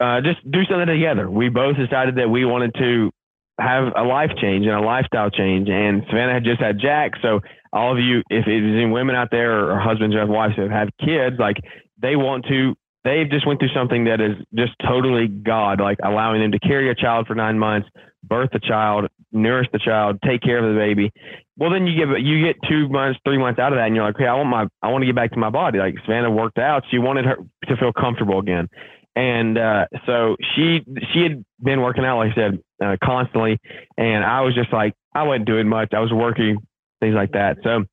uh, 0.00 0.20
just 0.20 0.38
do 0.50 0.64
something 0.64 0.86
together. 0.86 1.30
We 1.30 1.48
both 1.48 1.76
decided 1.76 2.16
that 2.16 2.28
we 2.28 2.44
wanted 2.44 2.74
to 2.78 3.10
have 3.58 3.92
a 3.96 4.02
life 4.02 4.30
change 4.40 4.66
and 4.66 4.74
a 4.74 4.80
lifestyle 4.80 5.30
change. 5.30 5.68
And 5.68 6.02
Savannah 6.08 6.34
had 6.34 6.44
just 6.44 6.60
had 6.60 6.78
Jack. 6.78 7.12
So 7.22 7.40
all 7.72 7.92
of 7.92 7.98
you, 7.98 8.18
if 8.28 8.46
it's 8.46 8.76
any 8.76 8.86
women 8.86 9.16
out 9.16 9.28
there 9.30 9.70
or 9.70 9.78
husbands 9.78 10.14
or 10.14 10.26
wives 10.26 10.54
who 10.56 10.62
have 10.62 10.70
had 10.70 10.90
kids, 10.98 11.36
like 11.38 11.56
they 12.00 12.16
want 12.16 12.44
to, 12.48 12.74
they've 13.06 13.30
just 13.30 13.46
went 13.46 13.60
through 13.60 13.72
something 13.74 14.04
that 14.04 14.20
is 14.20 14.34
just 14.54 14.72
totally 14.84 15.28
God, 15.28 15.80
like 15.80 15.98
allowing 16.04 16.40
them 16.42 16.52
to 16.52 16.58
carry 16.58 16.90
a 16.90 16.94
child 16.94 17.26
for 17.28 17.34
nine 17.34 17.58
months, 17.58 17.88
birth 18.24 18.50
a 18.52 18.58
child, 18.58 19.06
nourish 19.30 19.68
the 19.72 19.78
child, 19.78 20.18
take 20.26 20.42
care 20.42 20.58
of 20.58 20.74
the 20.74 20.78
baby. 20.78 21.12
Well, 21.56 21.70
then 21.70 21.86
you 21.86 21.94
get 21.96 22.20
you 22.20 22.44
get 22.44 22.56
two 22.68 22.88
months, 22.88 23.18
three 23.24 23.38
months 23.38 23.60
out 23.60 23.72
of 23.72 23.78
that, 23.78 23.86
and 23.86 23.94
you're 23.94 24.04
like, 24.04 24.16
okay, 24.16 24.26
I 24.26 24.34
want 24.34 24.48
my 24.48 24.66
I 24.82 24.90
want 24.90 25.02
to 25.02 25.06
get 25.06 25.14
back 25.14 25.30
to 25.32 25.38
my 25.38 25.50
body. 25.50 25.78
Like 25.78 25.94
Savannah 26.04 26.30
worked 26.30 26.58
out, 26.58 26.82
she 26.90 26.98
wanted 26.98 27.24
her 27.24 27.36
to 27.68 27.76
feel 27.76 27.92
comfortable 27.92 28.40
again, 28.40 28.68
and 29.14 29.56
uh, 29.56 29.86
so 30.04 30.36
she 30.54 30.84
she 31.12 31.22
had 31.22 31.44
been 31.62 31.80
working 31.80 32.04
out, 32.04 32.18
like 32.18 32.32
I 32.32 32.34
said, 32.34 32.58
uh, 32.84 32.96
constantly, 33.02 33.58
and 33.96 34.24
I 34.24 34.40
was 34.42 34.54
just 34.54 34.72
like, 34.72 34.94
I 35.14 35.22
wasn't 35.22 35.46
doing 35.46 35.68
much. 35.68 35.94
I 35.94 36.00
was 36.00 36.12
working 36.12 36.58
things 37.00 37.14
like 37.14 37.32
that. 37.32 37.58
So 37.62 37.84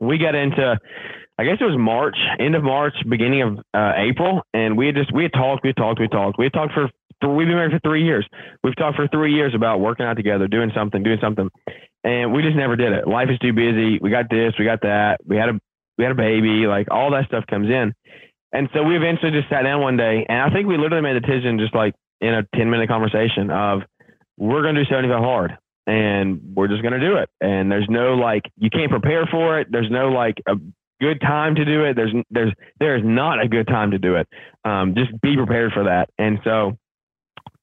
we 0.00 0.16
got 0.18 0.34
into 0.34 0.78
I 1.38 1.44
guess 1.44 1.58
it 1.60 1.64
was 1.64 1.78
March, 1.78 2.16
end 2.40 2.56
of 2.56 2.64
March, 2.64 2.94
beginning 3.08 3.42
of 3.42 3.58
uh, 3.72 3.92
April, 3.96 4.42
and 4.52 4.76
we 4.76 4.86
had 4.86 4.96
just 4.96 5.12
we 5.14 5.22
had 5.22 5.32
talked, 5.32 5.62
we 5.62 5.68
had 5.68 5.76
talked, 5.76 6.00
we 6.00 6.04
had 6.04 6.12
talked, 6.12 6.38
we 6.38 6.46
had 6.46 6.52
talked 6.52 6.72
for 6.74 6.90
we've 7.22 7.46
been 7.46 7.54
married 7.54 7.70
for 7.70 7.80
three 7.80 8.04
years. 8.04 8.26
We've 8.64 8.74
talked 8.74 8.96
for 8.96 9.06
three 9.08 9.34
years 9.34 9.54
about 9.54 9.78
working 9.78 10.04
out 10.04 10.16
together, 10.16 10.48
doing 10.48 10.72
something, 10.74 11.02
doing 11.02 11.18
something, 11.20 11.48
and 12.02 12.32
we 12.32 12.42
just 12.42 12.56
never 12.56 12.74
did 12.74 12.92
it. 12.92 13.06
Life 13.06 13.28
is 13.30 13.38
too 13.38 13.52
busy. 13.52 13.98
We 14.00 14.10
got 14.10 14.28
this, 14.28 14.54
we 14.58 14.64
got 14.64 14.82
that. 14.82 15.18
We 15.24 15.36
had 15.36 15.48
a 15.50 15.60
we 15.96 16.04
had 16.04 16.10
a 16.10 16.16
baby. 16.16 16.66
Like 16.66 16.88
all 16.90 17.12
that 17.12 17.26
stuff 17.26 17.44
comes 17.46 17.68
in, 17.68 17.94
and 18.52 18.68
so 18.74 18.82
we 18.82 18.96
eventually 18.96 19.30
just 19.30 19.48
sat 19.48 19.62
down 19.62 19.80
one 19.80 19.96
day, 19.96 20.26
and 20.28 20.42
I 20.42 20.50
think 20.50 20.66
we 20.66 20.76
literally 20.76 21.02
made 21.02 21.22
the 21.22 21.26
decision 21.26 21.60
just 21.60 21.74
like 21.74 21.94
in 22.20 22.34
a 22.34 22.42
ten 22.56 22.68
minute 22.68 22.88
conversation 22.88 23.50
of 23.50 23.82
we're 24.36 24.62
gonna 24.62 24.82
do 24.82 24.90
seventy 24.90 25.08
five 25.08 25.22
hard. 25.22 25.56
And 25.86 26.52
we're 26.54 26.68
just 26.68 26.82
gonna 26.82 27.00
do 27.00 27.16
it. 27.16 27.30
And 27.40 27.72
there's 27.72 27.86
no 27.88 28.12
like 28.12 28.42
you 28.58 28.68
can't 28.68 28.90
prepare 28.90 29.24
for 29.24 29.58
it. 29.58 29.68
There's 29.70 29.90
no 29.90 30.10
like 30.10 30.34
a 30.46 30.56
good 31.00 31.20
time 31.20 31.54
to 31.56 31.64
do 31.64 31.84
it. 31.84 31.94
There's 31.94 32.12
there's 32.30 32.52
there 32.80 32.96
is 32.96 33.02
not 33.04 33.42
a 33.42 33.48
good 33.48 33.66
time 33.66 33.92
to 33.92 33.98
do 33.98 34.16
it. 34.16 34.28
Um, 34.64 34.94
just 34.94 35.18
be 35.20 35.36
prepared 35.36 35.72
for 35.72 35.84
that. 35.84 36.10
And 36.18 36.38
so 36.44 36.76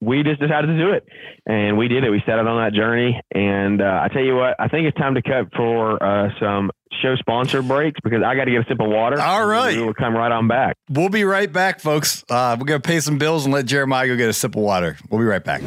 we 0.01 0.23
just 0.23 0.39
decided 0.39 0.67
to 0.67 0.77
do 0.77 0.91
it 0.91 1.07
and 1.45 1.77
we 1.77 1.87
did 1.87 2.03
it. 2.03 2.09
We 2.09 2.21
set 2.25 2.37
out 2.37 2.47
on 2.47 2.63
that 2.63 2.73
journey. 2.73 3.19
And 3.33 3.81
uh, 3.81 4.01
I 4.03 4.07
tell 4.09 4.23
you 4.23 4.35
what, 4.35 4.55
I 4.59 4.67
think 4.67 4.87
it's 4.87 4.97
time 4.97 5.15
to 5.15 5.21
cut 5.21 5.47
for 5.55 6.01
uh, 6.01 6.29
some 6.39 6.71
show 7.01 7.15
sponsor 7.15 7.61
breaks 7.61 7.99
because 8.03 8.21
I 8.23 8.35
got 8.35 8.45
to 8.45 8.51
get 8.51 8.61
a 8.61 8.65
sip 8.67 8.79
of 8.79 8.89
water. 8.89 9.19
All 9.19 9.45
right. 9.45 9.75
We'll 9.77 9.93
come 9.93 10.15
right 10.15 10.31
on 10.31 10.47
back. 10.47 10.77
We'll 10.89 11.09
be 11.09 11.23
right 11.23 11.51
back, 11.51 11.79
folks. 11.79 12.23
Uh, 12.29 12.55
we're 12.59 12.65
going 12.65 12.81
to 12.81 12.87
pay 12.87 12.99
some 12.99 13.17
bills 13.17 13.45
and 13.45 13.53
let 13.53 13.65
Jeremiah 13.65 14.07
go 14.07 14.15
get 14.15 14.29
a 14.29 14.33
sip 14.33 14.55
of 14.55 14.61
water. 14.61 14.97
We'll 15.09 15.19
be 15.19 15.25
right 15.25 15.43
back. 15.43 15.61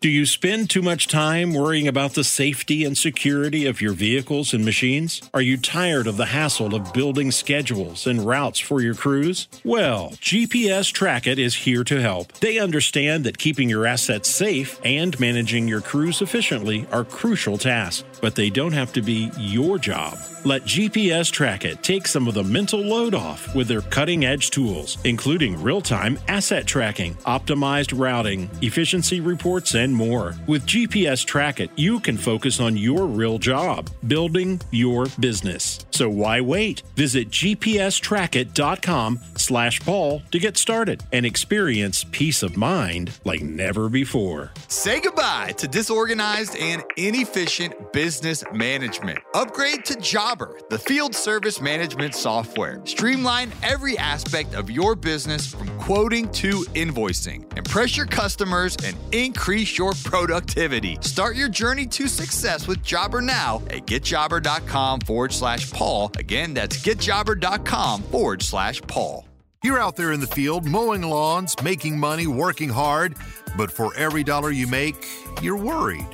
Do 0.00 0.08
you 0.08 0.26
spend 0.26 0.70
too 0.70 0.80
much 0.80 1.08
time 1.08 1.52
worrying 1.52 1.88
about 1.88 2.14
the 2.14 2.22
safety 2.22 2.84
and 2.84 2.96
security 2.96 3.66
of 3.66 3.80
your 3.80 3.94
vehicles 3.94 4.54
and 4.54 4.64
machines? 4.64 5.28
Are 5.34 5.42
you 5.42 5.56
tired 5.56 6.06
of 6.06 6.16
the 6.16 6.26
hassle 6.26 6.72
of 6.72 6.92
building 6.92 7.32
schedules 7.32 8.06
and 8.06 8.24
routes 8.24 8.60
for 8.60 8.80
your 8.80 8.94
crews? 8.94 9.48
Well, 9.64 10.10
GPS 10.20 10.92
Trackit 10.92 11.38
is 11.38 11.56
here 11.56 11.82
to 11.82 12.00
help. 12.00 12.30
They 12.34 12.60
understand 12.60 13.24
that 13.24 13.38
keeping 13.38 13.68
your 13.68 13.86
assets 13.86 14.30
safe 14.30 14.80
and 14.84 15.18
managing 15.18 15.66
your 15.66 15.80
crews 15.80 16.22
efficiently 16.22 16.86
are 16.92 17.02
crucial 17.02 17.58
tasks, 17.58 18.04
but 18.20 18.36
they 18.36 18.50
don't 18.50 18.74
have 18.74 18.92
to 18.92 19.02
be 19.02 19.32
your 19.36 19.78
job. 19.78 20.16
Let 20.44 20.62
GPS 20.62 21.32
Trackit 21.32 21.82
take 21.82 22.06
some 22.06 22.28
of 22.28 22.34
the 22.34 22.44
mental 22.44 22.80
load 22.80 23.14
off 23.14 23.52
with 23.56 23.66
their 23.66 23.80
cutting 23.80 24.24
edge 24.24 24.50
tools, 24.50 24.96
including 25.02 25.60
real 25.60 25.80
time 25.80 26.18
asset 26.28 26.66
tracking, 26.66 27.14
optimized 27.26 27.98
routing, 27.98 28.48
efficiency 28.62 29.20
reports, 29.20 29.74
and 29.74 29.87
more. 29.92 30.34
With 30.46 30.66
GPS 30.66 31.24
Trackit, 31.24 31.70
you 31.76 32.00
can 32.00 32.16
focus 32.16 32.60
on 32.60 32.76
your 32.76 33.06
real 33.06 33.38
job, 33.38 33.90
building 34.06 34.60
your 34.70 35.06
business. 35.20 35.84
So 35.90 36.08
why 36.08 36.40
wait? 36.40 36.82
Visit 36.96 37.30
gpstrackit.com 37.30 39.20
slash 39.36 39.80
Paul 39.80 40.22
to 40.30 40.38
get 40.38 40.56
started 40.56 41.02
and 41.12 41.24
experience 41.24 42.04
peace 42.10 42.42
of 42.42 42.56
mind 42.56 43.18
like 43.24 43.40
never 43.42 43.88
before. 43.88 44.52
Say 44.68 45.00
goodbye 45.00 45.52
to 45.58 45.68
disorganized 45.68 46.56
and 46.56 46.82
inefficient 46.96 47.92
business 47.92 48.44
management. 48.52 49.18
Upgrade 49.34 49.84
to 49.86 49.94
Jobber, 49.94 50.58
the 50.70 50.78
field 50.78 51.14
service 51.14 51.60
management 51.60 52.14
software. 52.14 52.80
Streamline 52.84 53.52
every 53.62 53.96
aspect 53.98 54.54
of 54.54 54.70
your 54.70 54.94
business 54.94 55.46
from 55.46 55.68
quoting 55.78 56.28
to 56.32 56.62
invoicing. 56.74 57.56
Impress 57.56 57.96
your 57.96 58.06
customers 58.06 58.76
and 58.84 58.96
increase 59.12 59.77
your 59.78 59.94
productivity. 60.04 60.98
Start 61.00 61.36
your 61.36 61.48
journey 61.48 61.86
to 61.86 62.08
success 62.08 62.66
with 62.66 62.82
Jobber 62.82 63.20
now 63.20 63.62
at 63.70 63.86
getjobber.com 63.86 65.00
forward 65.00 65.32
slash 65.32 65.72
Paul. 65.72 66.10
Again, 66.18 66.52
that's 66.52 66.76
getjobber.com 66.82 68.02
forward 68.02 68.42
slash 68.42 68.82
Paul. 68.82 69.24
You're 69.64 69.80
out 69.80 69.96
there 69.96 70.12
in 70.12 70.20
the 70.20 70.26
field 70.26 70.66
mowing 70.66 71.02
lawns, 71.02 71.54
making 71.62 71.98
money, 71.98 72.26
working 72.26 72.68
hard, 72.68 73.16
but 73.56 73.72
for 73.72 73.94
every 73.96 74.22
dollar 74.22 74.50
you 74.50 74.66
make, 74.66 74.94
you're 75.42 75.56
worried. 75.56 76.06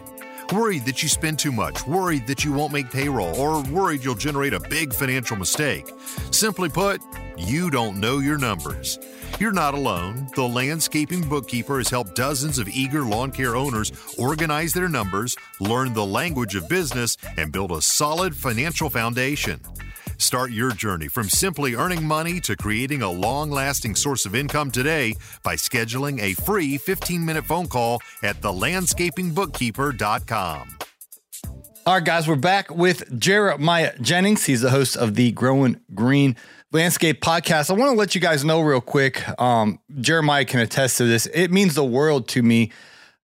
Worried 0.53 0.85
that 0.85 1.03
you 1.03 1.09
spend 1.09 1.39
too 1.39 1.53
much, 1.53 1.87
worried 1.87 2.27
that 2.27 2.45
you 2.45 2.53
won't 2.53 2.73
make 2.73 2.91
payroll, 2.91 3.35
or 3.37 3.63
worried 3.65 4.05
you'll 4.05 4.15
generate 4.15 4.55
a 4.55 4.61
big 4.61 4.93
financial 4.93 5.37
mistake. 5.37 5.91
Simply 6.31 6.69
put, 6.69 7.01
you 7.37 7.71
don't 7.71 8.01
know 8.01 8.19
your 8.19 8.39
numbers. 8.39 8.99
You're 9.41 9.53
not 9.53 9.75
alone. 9.75 10.29
The 10.35 10.47
Landscaping 10.47 11.29
Bookkeeper 11.29 11.79
has 11.79 11.91
helped 11.91 12.15
dozens 12.15 12.59
of 12.59 12.69
eager 12.69 13.03
lawn 13.03 13.33
care 13.33 13.57
owners 13.57 13.91
organize 14.19 14.73
their 14.73 14.89
numbers, 14.89 15.37
learn 15.61 15.93
the 15.93 16.07
language 16.07 16.55
of 16.55 16.69
business, 16.69 17.17
and 17.37 17.53
build 17.53 17.73
a 17.73 17.83
solid 17.83 18.37
financial 18.37 18.91
foundation. 18.91 19.61
Start 20.19 20.53
your 20.53 20.71
journey 20.71 21.09
from 21.09 21.29
simply 21.29 21.75
earning 21.75 22.07
money 22.07 22.39
to 22.41 22.57
creating 22.57 23.03
a 23.03 23.11
long 23.11 23.51
lasting 23.51 23.97
source 23.97 24.27
of 24.27 24.35
income 24.35 24.71
today 24.71 25.15
by 25.43 25.57
scheduling 25.57 26.21
a 26.21 26.35
free 26.35 26.77
15 26.79 27.25
minute 27.25 27.45
phone 27.45 27.67
call 27.67 28.01
at 28.23 28.41
thelandscapingbookkeeper.com. 28.41 30.69
All 31.87 31.95
right, 31.95 32.05
guys, 32.05 32.27
we're 32.27 32.37
back 32.37 32.75
with 32.75 33.21
Jeremiah 33.21 33.93
Jennings. 34.01 34.47
He's 34.47 34.63
the 34.63 34.71
host 34.71 34.97
of 34.97 35.17
the 35.17 35.33
Growing 35.33 35.81
Green 35.95 36.35
Landscape 36.79 37.21
podcast. 37.21 37.71
I 37.71 37.75
want 37.75 37.93
to 37.93 37.97
let 37.97 38.17
you 38.17 38.21
guys 38.21 38.45
know 38.45 38.61
real 38.61 38.81
quick. 38.81 39.23
Um, 39.41 39.79
Jeremiah 40.01 40.45
can 40.45 40.59
attest 40.59 40.99
to 40.99 41.05
this. 41.05 41.27
It 41.27 41.53
means 41.53 41.77
the 41.77 41.85
world 41.85 42.27
to 42.31 42.43
me 42.43 42.73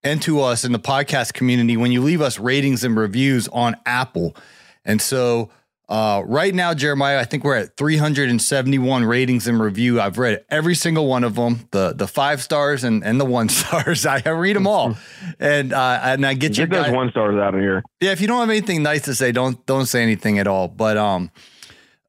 and 0.04 0.22
to 0.22 0.40
us 0.40 0.64
in 0.64 0.70
the 0.70 0.78
podcast 0.78 1.34
community 1.34 1.76
when 1.76 1.90
you 1.90 2.00
leave 2.00 2.20
us 2.20 2.38
ratings 2.38 2.84
and 2.84 2.96
reviews 2.96 3.48
on 3.48 3.76
Apple. 3.84 4.36
And 4.84 5.02
so, 5.02 5.50
uh, 5.88 6.22
right 6.26 6.54
now, 6.54 6.74
Jeremiah, 6.74 7.18
I 7.18 7.24
think 7.24 7.42
we're 7.42 7.56
at 7.56 7.76
371 7.76 9.04
ratings 9.04 9.48
and 9.48 9.60
review. 9.60 10.00
I've 10.00 10.16
read 10.18 10.44
every 10.48 10.76
single 10.76 11.08
one 11.08 11.24
of 11.24 11.34
them, 11.34 11.66
the 11.72 11.92
the 11.92 12.06
five 12.06 12.40
stars 12.40 12.84
and, 12.84 13.02
and 13.04 13.20
the 13.20 13.24
one 13.24 13.48
stars. 13.48 14.06
I 14.06 14.20
read 14.28 14.54
them 14.54 14.68
all, 14.68 14.96
and 15.40 15.72
uh, 15.72 16.00
and 16.04 16.24
I 16.24 16.34
get, 16.34 16.54
Get 16.54 16.70
those 16.70 16.84
guys- 16.84 16.94
one 16.94 17.10
stars 17.10 17.34
out 17.34 17.54
of 17.56 17.60
here. 17.60 17.82
yeah, 18.00 18.12
if 18.12 18.20
you 18.20 18.28
don't 18.28 18.38
have 18.38 18.50
anything 18.50 18.84
nice 18.84 19.02
to 19.06 19.14
say, 19.16 19.32
don't 19.32 19.66
don't 19.66 19.86
say 19.86 20.04
anything 20.04 20.38
at 20.38 20.46
all. 20.46 20.68
But 20.68 20.96
um, 20.96 21.32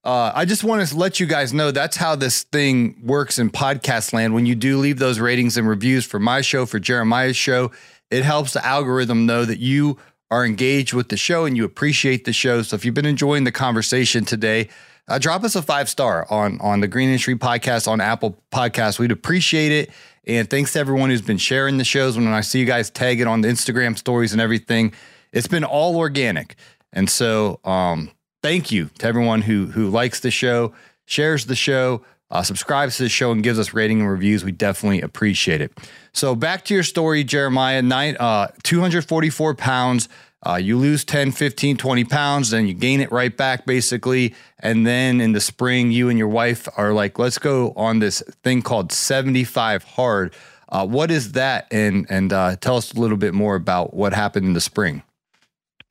uh, 0.03 0.31
I 0.33 0.45
just 0.45 0.63
want 0.63 0.87
to 0.87 0.97
let 0.97 1.19
you 1.19 1.27
guys 1.27 1.53
know 1.53 1.71
that's 1.71 1.97
how 1.97 2.15
this 2.15 2.43
thing 2.43 2.99
works 3.03 3.37
in 3.37 3.51
podcast 3.51 4.13
land. 4.13 4.33
When 4.33 4.45
you 4.45 4.55
do 4.55 4.77
leave 4.77 4.97
those 4.97 5.19
ratings 5.19 5.57
and 5.57 5.67
reviews 5.67 6.05
for 6.05 6.19
my 6.19 6.41
show, 6.41 6.65
for 6.65 6.79
Jeremiah's 6.79 7.37
show, 7.37 7.71
it 8.09 8.23
helps 8.23 8.53
the 8.53 8.65
algorithm 8.65 9.25
know 9.25 9.45
that 9.45 9.59
you 9.59 9.97
are 10.31 10.45
engaged 10.45 10.93
with 10.93 11.09
the 11.09 11.17
show 11.17 11.45
and 11.45 11.55
you 11.55 11.65
appreciate 11.65 12.25
the 12.25 12.33
show. 12.33 12.61
So 12.63 12.75
if 12.75 12.83
you've 12.83 12.95
been 12.95 13.05
enjoying 13.05 13.43
the 13.43 13.51
conversation 13.51 14.25
today, 14.25 14.69
uh, 15.07 15.19
drop 15.19 15.43
us 15.43 15.55
a 15.55 15.61
five 15.61 15.89
star 15.89 16.25
on 16.29 16.59
on 16.61 16.79
the 16.79 16.87
Green 16.87 17.09
Industry 17.09 17.35
Podcast 17.35 17.87
on 17.87 18.01
Apple 18.01 18.41
Podcasts. 18.51 18.97
We'd 18.97 19.11
appreciate 19.11 19.71
it. 19.71 19.91
And 20.25 20.49
thanks 20.49 20.73
to 20.73 20.79
everyone 20.79 21.09
who's 21.09 21.21
been 21.21 21.37
sharing 21.37 21.77
the 21.77 21.83
shows. 21.83 22.15
When 22.15 22.27
I 22.27 22.41
see 22.41 22.59
you 22.59 22.65
guys 22.65 22.89
tag 22.89 23.19
it 23.19 23.27
on 23.27 23.41
the 23.41 23.49
Instagram 23.49 23.97
stories 23.97 24.31
and 24.31 24.41
everything, 24.41 24.93
it's 25.33 25.47
been 25.47 25.63
all 25.63 25.97
organic. 25.97 26.55
And 26.93 27.09
so, 27.09 27.59
um, 27.63 28.11
thank 28.41 28.71
you 28.71 28.89
to 28.99 29.07
everyone 29.07 29.41
who 29.43 29.67
who 29.67 29.89
likes 29.89 30.19
the 30.19 30.31
show, 30.31 30.73
shares 31.05 31.45
the 31.45 31.55
show, 31.55 32.03
uh, 32.29 32.41
subscribes 32.43 32.97
to 32.97 33.03
the 33.03 33.09
show, 33.09 33.31
and 33.31 33.43
gives 33.43 33.59
us 33.59 33.73
rating 33.73 34.01
and 34.01 34.09
reviews. 34.09 34.43
We 34.43 34.51
definitely 34.51 35.01
appreciate 35.01 35.61
it. 35.61 35.77
So 36.13 36.35
back 36.35 36.65
to 36.65 36.73
your 36.73 36.83
story, 36.83 37.23
Jeremiah. 37.23 37.81
Nine, 37.81 38.17
uh, 38.19 38.47
244 38.63 39.55
pounds. 39.55 40.09
Uh, 40.43 40.55
you 40.55 40.75
lose 40.75 41.05
10, 41.05 41.31
15, 41.33 41.77
20 41.77 42.03
pounds, 42.05 42.49
then 42.49 42.67
you 42.67 42.73
gain 42.73 42.99
it 42.99 43.11
right 43.11 43.35
back 43.35 43.65
basically. 43.65 44.33
And 44.57 44.87
then 44.87 45.21
in 45.21 45.33
the 45.33 45.39
spring, 45.39 45.91
you 45.91 46.09
and 46.09 46.17
your 46.17 46.29
wife 46.29 46.67
are 46.77 46.93
like, 46.93 47.19
let's 47.19 47.37
go 47.37 47.73
on 47.75 47.99
this 47.99 48.23
thing 48.43 48.63
called 48.63 48.91
75 48.91 49.83
hard. 49.83 50.33
Uh, 50.67 50.87
what 50.87 51.11
is 51.11 51.33
that? 51.33 51.67
And, 51.69 52.07
and 52.09 52.33
uh, 52.33 52.55
tell 52.55 52.77
us 52.77 52.91
a 52.91 52.99
little 52.99 53.17
bit 53.17 53.35
more 53.35 53.55
about 53.55 53.93
what 53.93 54.13
happened 54.13 54.47
in 54.47 54.53
the 54.53 54.61
spring. 54.61 55.03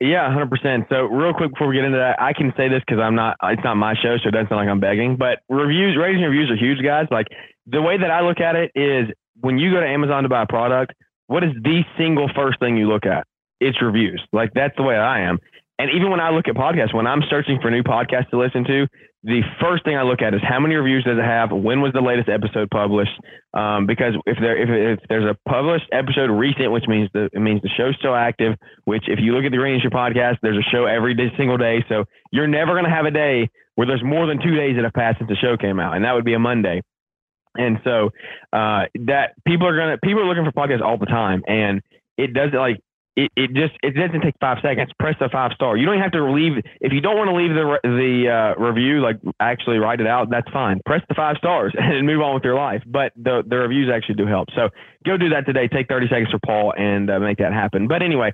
Yeah, 0.01 0.33
hundred 0.33 0.49
percent. 0.49 0.87
So 0.89 1.03
real 1.05 1.31
quick 1.31 1.51
before 1.51 1.67
we 1.67 1.75
get 1.75 1.85
into 1.85 1.99
that, 1.99 2.19
I 2.19 2.33
can 2.33 2.51
say 2.57 2.67
this 2.67 2.79
because 2.79 2.99
I'm 2.99 3.13
not. 3.13 3.37
It's 3.43 3.63
not 3.63 3.75
my 3.75 3.93
show, 3.93 4.17
so 4.17 4.29
it 4.29 4.31
doesn't 4.31 4.49
sound 4.49 4.57
like 4.57 4.67
I'm 4.67 4.79
begging. 4.79 5.15
But 5.15 5.39
reviews, 5.47 5.95
ratings, 5.95 6.23
reviews 6.23 6.49
are 6.49 6.55
huge, 6.55 6.83
guys. 6.83 7.05
Like 7.11 7.27
the 7.67 7.83
way 7.83 7.99
that 7.99 8.09
I 8.09 8.21
look 8.21 8.39
at 8.39 8.55
it 8.55 8.71
is 8.73 9.13
when 9.39 9.59
you 9.59 9.71
go 9.71 9.79
to 9.79 9.85
Amazon 9.85 10.23
to 10.23 10.29
buy 10.29 10.41
a 10.41 10.47
product, 10.47 10.93
what 11.27 11.43
is 11.43 11.51
the 11.61 11.83
single 11.99 12.31
first 12.35 12.59
thing 12.59 12.77
you 12.77 12.87
look 12.87 13.05
at? 13.05 13.27
It's 13.59 13.79
reviews. 13.79 14.19
Like 14.33 14.51
that's 14.55 14.75
the 14.75 14.81
way 14.81 14.95
I 14.95 15.21
am. 15.21 15.37
And 15.77 15.91
even 15.91 16.09
when 16.09 16.19
I 16.19 16.31
look 16.31 16.47
at 16.47 16.55
podcasts, 16.55 16.95
when 16.95 17.05
I'm 17.05 17.21
searching 17.29 17.59
for 17.61 17.69
new 17.69 17.83
podcasts 17.83 18.31
to 18.31 18.39
listen 18.39 18.63
to, 18.63 18.87
the 19.23 19.41
first 19.61 19.85
thing 19.85 19.95
I 19.95 20.01
look 20.01 20.21
at 20.21 20.33
is 20.33 20.41
how 20.41 20.59
many 20.59 20.73
reviews 20.75 21.03
does 21.03 21.17
it 21.17 21.23
have? 21.23 21.51
When 21.51 21.81
was 21.81 21.93
the 21.93 22.01
latest 22.01 22.27
episode 22.27 22.69
published? 22.71 23.13
Um, 23.53 23.85
because 23.85 24.13
if 24.25 24.37
there 24.41 24.57
if, 24.57 24.99
if 24.99 25.09
there's 25.09 25.29
a 25.29 25.37
published 25.47 25.85
episode 25.91 26.31
recent, 26.31 26.71
which 26.71 26.85
means 26.87 27.09
the 27.13 27.29
it 27.31 27.39
means 27.39 27.61
the 27.61 27.69
show's 27.77 27.95
still 27.99 28.15
active. 28.15 28.55
Which 28.85 29.05
if 29.07 29.19
you 29.21 29.33
look 29.33 29.45
at 29.45 29.51
the 29.51 29.57
Green 29.57 29.75
Industry 29.75 29.91
podcast, 29.91 30.37
there's 30.41 30.57
a 30.57 30.69
show 30.71 30.85
every 30.85 31.13
day, 31.13 31.31
single 31.37 31.57
day. 31.57 31.85
So 31.87 32.05
you're 32.31 32.47
never 32.47 32.81
to 32.81 32.89
have 32.89 33.05
a 33.05 33.11
day 33.11 33.49
where 33.75 33.85
there's 33.85 34.03
more 34.03 34.25
than 34.25 34.41
two 34.41 34.55
days 34.55 34.75
that 34.75 34.83
have 34.83 34.93
passed 34.93 35.19
since 35.19 35.29
the 35.29 35.35
show 35.35 35.55
came 35.55 35.79
out, 35.79 35.95
and 35.95 36.03
that 36.05 36.13
would 36.13 36.25
be 36.25 36.33
a 36.33 36.39
Monday. 36.39 36.81
And 37.55 37.77
so 37.83 38.09
uh, 38.53 38.85
that 39.05 39.35
people 39.45 39.67
are 39.67 39.77
gonna 39.77 39.97
people 40.03 40.23
are 40.23 40.25
looking 40.25 40.45
for 40.45 40.51
podcasts 40.51 40.81
all 40.81 40.97
the 40.97 41.05
time, 41.05 41.43
and 41.45 41.81
it 42.17 42.33
doesn't 42.33 42.57
like 42.57 42.81
it, 43.15 43.31
it 43.35 43.53
just 43.53 43.73
it 43.83 43.91
doesn't 43.91 44.21
take 44.21 44.35
five 44.39 44.59
seconds. 44.61 44.91
Press 44.99 45.15
the 45.19 45.29
five 45.29 45.51
star. 45.53 45.75
You 45.75 45.85
don't 45.85 45.99
have 45.99 46.11
to 46.13 46.31
leave 46.31 46.63
if 46.79 46.93
you 46.93 47.01
don't 47.01 47.17
want 47.17 47.29
to 47.29 47.35
leave 47.35 47.51
the 47.51 47.77
the 47.83 48.29
uh, 48.29 48.61
review 48.61 49.01
like 49.01 49.17
actually 49.39 49.77
write 49.77 49.99
it 49.99 50.07
out. 50.07 50.29
That's 50.29 50.49
fine. 50.51 50.81
Press 50.85 51.01
the 51.09 51.15
five 51.15 51.35
stars 51.37 51.73
and 51.77 52.05
move 52.07 52.21
on 52.21 52.35
with 52.35 52.43
your 52.43 52.55
life. 52.55 52.83
But 52.85 53.11
the 53.15 53.43
the 53.45 53.57
reviews 53.57 53.91
actually 53.93 54.15
do 54.15 54.27
help. 54.27 54.49
So 54.55 54.69
go 55.05 55.17
do 55.17 55.29
that 55.29 55.45
today. 55.45 55.67
Take 55.67 55.87
thirty 55.87 56.07
seconds 56.07 56.31
for 56.31 56.39
Paul 56.45 56.73
and 56.77 57.09
uh, 57.09 57.19
make 57.19 57.37
that 57.39 57.53
happen. 57.53 57.87
But 57.87 58.01
anyway. 58.01 58.33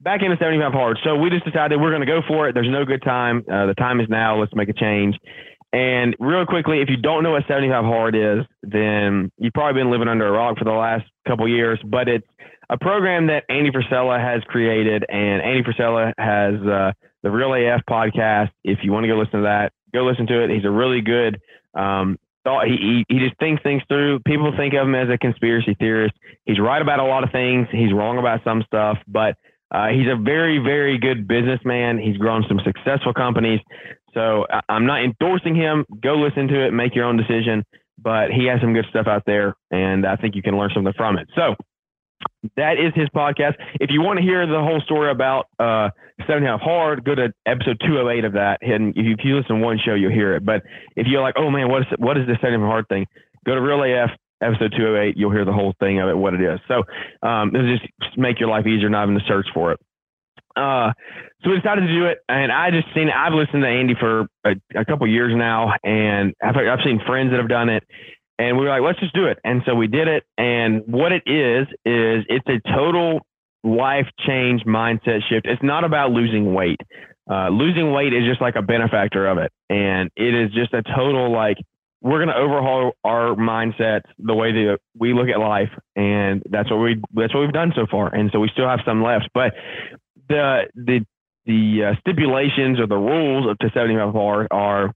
Back 0.00 0.20
into 0.20 0.36
75 0.36 0.72
hard. 0.72 0.98
So 1.02 1.16
we 1.16 1.30
just 1.30 1.46
decided 1.46 1.80
we're 1.80 1.88
going 1.88 2.04
to 2.04 2.06
go 2.06 2.20
for 2.28 2.46
it. 2.46 2.52
There's 2.52 2.68
no 2.68 2.84
good 2.84 3.00
time. 3.02 3.42
Uh, 3.50 3.64
the 3.64 3.74
time 3.74 4.00
is 4.00 4.08
now. 4.10 4.38
Let's 4.38 4.54
make 4.54 4.68
a 4.68 4.74
change. 4.74 5.16
And 5.72 6.14
real 6.20 6.46
quickly, 6.46 6.82
if 6.82 6.88
you 6.88 6.96
don't 6.96 7.24
know 7.24 7.32
what 7.32 7.42
75 7.48 7.84
hard 7.84 8.14
is, 8.14 8.44
then 8.62 9.32
you've 9.38 9.54
probably 9.54 9.80
been 9.80 9.90
living 9.90 10.06
under 10.06 10.26
a 10.26 10.30
rock 10.30 10.58
for 10.58 10.64
the 10.64 10.72
last 10.72 11.04
couple 11.26 11.48
years. 11.48 11.80
But 11.84 12.08
it's 12.08 12.26
a 12.74 12.78
program 12.78 13.28
that 13.28 13.44
Andy 13.48 13.70
Frisella 13.70 14.20
has 14.20 14.42
created, 14.48 15.04
and 15.08 15.40
Andy 15.42 15.62
Frisella 15.62 16.12
has 16.18 16.54
uh, 16.66 16.92
the 17.22 17.30
Real 17.30 17.54
AF 17.54 17.82
podcast. 17.88 18.50
If 18.64 18.80
you 18.82 18.90
want 18.90 19.04
to 19.04 19.08
go 19.08 19.16
listen 19.16 19.40
to 19.40 19.44
that, 19.44 19.72
go 19.92 20.04
listen 20.04 20.26
to 20.26 20.42
it. 20.42 20.50
He's 20.50 20.64
a 20.64 20.70
really 20.70 21.00
good. 21.00 21.40
Um, 21.74 22.18
thought 22.42 22.66
he, 22.66 22.76
he 23.08 23.14
he 23.14 23.18
just 23.20 23.38
thinks 23.38 23.62
things 23.62 23.82
through. 23.88 24.20
People 24.20 24.52
think 24.56 24.74
of 24.74 24.86
him 24.88 24.94
as 24.94 25.08
a 25.08 25.16
conspiracy 25.16 25.74
theorist. 25.78 26.14
He's 26.46 26.58
right 26.58 26.82
about 26.82 26.98
a 26.98 27.04
lot 27.04 27.22
of 27.24 27.30
things. 27.30 27.68
He's 27.70 27.92
wrong 27.92 28.18
about 28.18 28.42
some 28.44 28.62
stuff, 28.66 28.98
but 29.06 29.36
uh, 29.70 29.88
he's 29.88 30.08
a 30.08 30.16
very 30.16 30.58
very 30.58 30.98
good 30.98 31.28
businessman. 31.28 31.98
He's 31.98 32.16
grown 32.16 32.44
some 32.48 32.60
successful 32.64 33.14
companies. 33.14 33.60
So 34.14 34.46
I- 34.50 34.60
I'm 34.68 34.86
not 34.86 35.02
endorsing 35.04 35.54
him. 35.54 35.84
Go 36.02 36.16
listen 36.16 36.48
to 36.48 36.66
it, 36.66 36.72
make 36.72 36.94
your 36.94 37.04
own 37.04 37.16
decision. 37.16 37.64
But 37.98 38.30
he 38.32 38.46
has 38.46 38.60
some 38.60 38.74
good 38.74 38.86
stuff 38.90 39.06
out 39.06 39.22
there, 39.24 39.54
and 39.70 40.04
I 40.04 40.16
think 40.16 40.34
you 40.34 40.42
can 40.42 40.58
learn 40.58 40.70
something 40.74 40.92
from 40.96 41.16
it. 41.16 41.28
So 41.36 41.54
that 42.56 42.74
is 42.78 42.92
his 42.94 43.08
podcast. 43.08 43.54
If 43.80 43.90
you 43.90 44.02
want 44.02 44.18
to 44.18 44.22
hear 44.22 44.46
the 44.46 44.60
whole 44.60 44.80
story 44.80 45.10
about 45.10 45.46
uh, 45.58 45.90
75 46.26 46.60
Hard, 46.60 47.04
go 47.04 47.14
to 47.14 47.32
episode 47.46 47.80
208 47.80 48.24
of 48.24 48.32
that. 48.34 48.58
And 48.62 48.94
if 48.96 49.24
you, 49.24 49.36
listen 49.36 49.56
to 49.56 49.64
one 49.64 49.78
show, 49.84 49.94
you'll 49.94 50.12
hear 50.12 50.36
it. 50.36 50.44
But 50.44 50.62
if 50.96 51.06
you're 51.06 51.22
like, 51.22 51.34
oh 51.36 51.50
man, 51.50 51.68
what 51.68 51.82
is 51.82 51.88
what 51.98 52.16
is 52.16 52.26
this 52.26 52.36
75 52.40 52.66
Hard 52.66 52.88
thing? 52.88 53.06
Go 53.46 53.54
to 53.54 53.60
Real 53.60 53.82
AF 53.82 54.10
episode 54.40 54.72
208. 54.76 55.16
You'll 55.16 55.32
hear 55.32 55.44
the 55.44 55.52
whole 55.52 55.74
thing 55.80 56.00
of 56.00 56.08
it, 56.08 56.16
what 56.16 56.34
it 56.34 56.40
is. 56.40 56.60
So 56.68 56.82
um, 57.26 57.54
it'll 57.54 57.76
just 57.76 58.18
make 58.18 58.40
your 58.40 58.48
life 58.48 58.66
easier, 58.66 58.88
not 58.88 59.00
having 59.00 59.18
to 59.18 59.24
search 59.26 59.46
for 59.54 59.72
it. 59.72 59.80
Uh, 60.56 60.92
so 61.42 61.50
we 61.50 61.56
decided 61.56 61.82
to 61.82 61.92
do 61.92 62.06
it, 62.06 62.18
and 62.28 62.52
I 62.52 62.70
just 62.70 62.86
seen. 62.94 63.10
I've 63.10 63.32
listened 63.32 63.62
to 63.62 63.68
Andy 63.68 63.94
for 63.98 64.26
a, 64.44 64.54
a 64.76 64.84
couple 64.84 65.06
years 65.08 65.34
now, 65.36 65.72
and 65.82 66.32
I've, 66.42 66.56
I've 66.56 66.84
seen 66.84 67.00
friends 67.04 67.32
that 67.32 67.38
have 67.38 67.48
done 67.48 67.68
it, 67.68 67.82
and 68.38 68.58
we 68.58 68.64
were 68.64 68.70
like, 68.70 68.82
let's 68.82 69.00
just 69.00 69.14
do 69.14 69.26
it. 69.26 69.38
And 69.44 69.62
so 69.66 69.74
we 69.74 69.86
did 69.86 70.08
it. 70.08 70.24
And 70.36 70.82
what 70.86 71.12
it 71.12 71.22
is 71.26 71.66
is 71.84 72.24
it's 72.28 72.46
a 72.48 72.60
total 72.74 73.20
life 73.62 74.06
change 74.26 74.62
mindset 74.64 75.20
shift. 75.28 75.46
It's 75.46 75.62
not 75.62 75.84
about 75.84 76.10
losing 76.10 76.54
weight. 76.54 76.80
Uh, 77.30 77.48
losing 77.48 77.92
weight 77.92 78.12
is 78.12 78.24
just 78.24 78.40
like 78.40 78.54
a 78.54 78.62
benefactor 78.62 79.26
of 79.26 79.38
it, 79.38 79.50
and 79.70 80.10
it 80.14 80.34
is 80.34 80.52
just 80.52 80.74
a 80.74 80.82
total 80.82 81.32
like 81.32 81.56
we're 82.02 82.22
going 82.22 82.28
to 82.28 82.36
overhaul 82.36 82.92
our 83.02 83.34
mindsets, 83.34 84.02
the 84.18 84.34
way 84.34 84.52
that 84.52 84.78
we 84.94 85.14
look 85.14 85.28
at 85.28 85.40
life, 85.40 85.70
and 85.96 86.42
that's 86.50 86.70
what 86.70 86.76
we 86.76 87.00
that's 87.14 87.32
what 87.32 87.40
we've 87.40 87.52
done 87.52 87.72
so 87.74 87.86
far. 87.90 88.14
And 88.14 88.28
so 88.30 88.40
we 88.40 88.50
still 88.52 88.68
have 88.68 88.80
some 88.84 89.02
left, 89.02 89.30
but 89.32 89.54
the 90.28 90.64
the 90.74 91.06
the 91.46 91.92
uh, 91.92 92.00
stipulations 92.00 92.78
or 92.78 92.86
the 92.86 92.96
rules 92.96 93.50
of 93.50 93.58
to 93.58 93.70
75 93.72 94.12
hard 94.12 94.48
are 94.50 94.92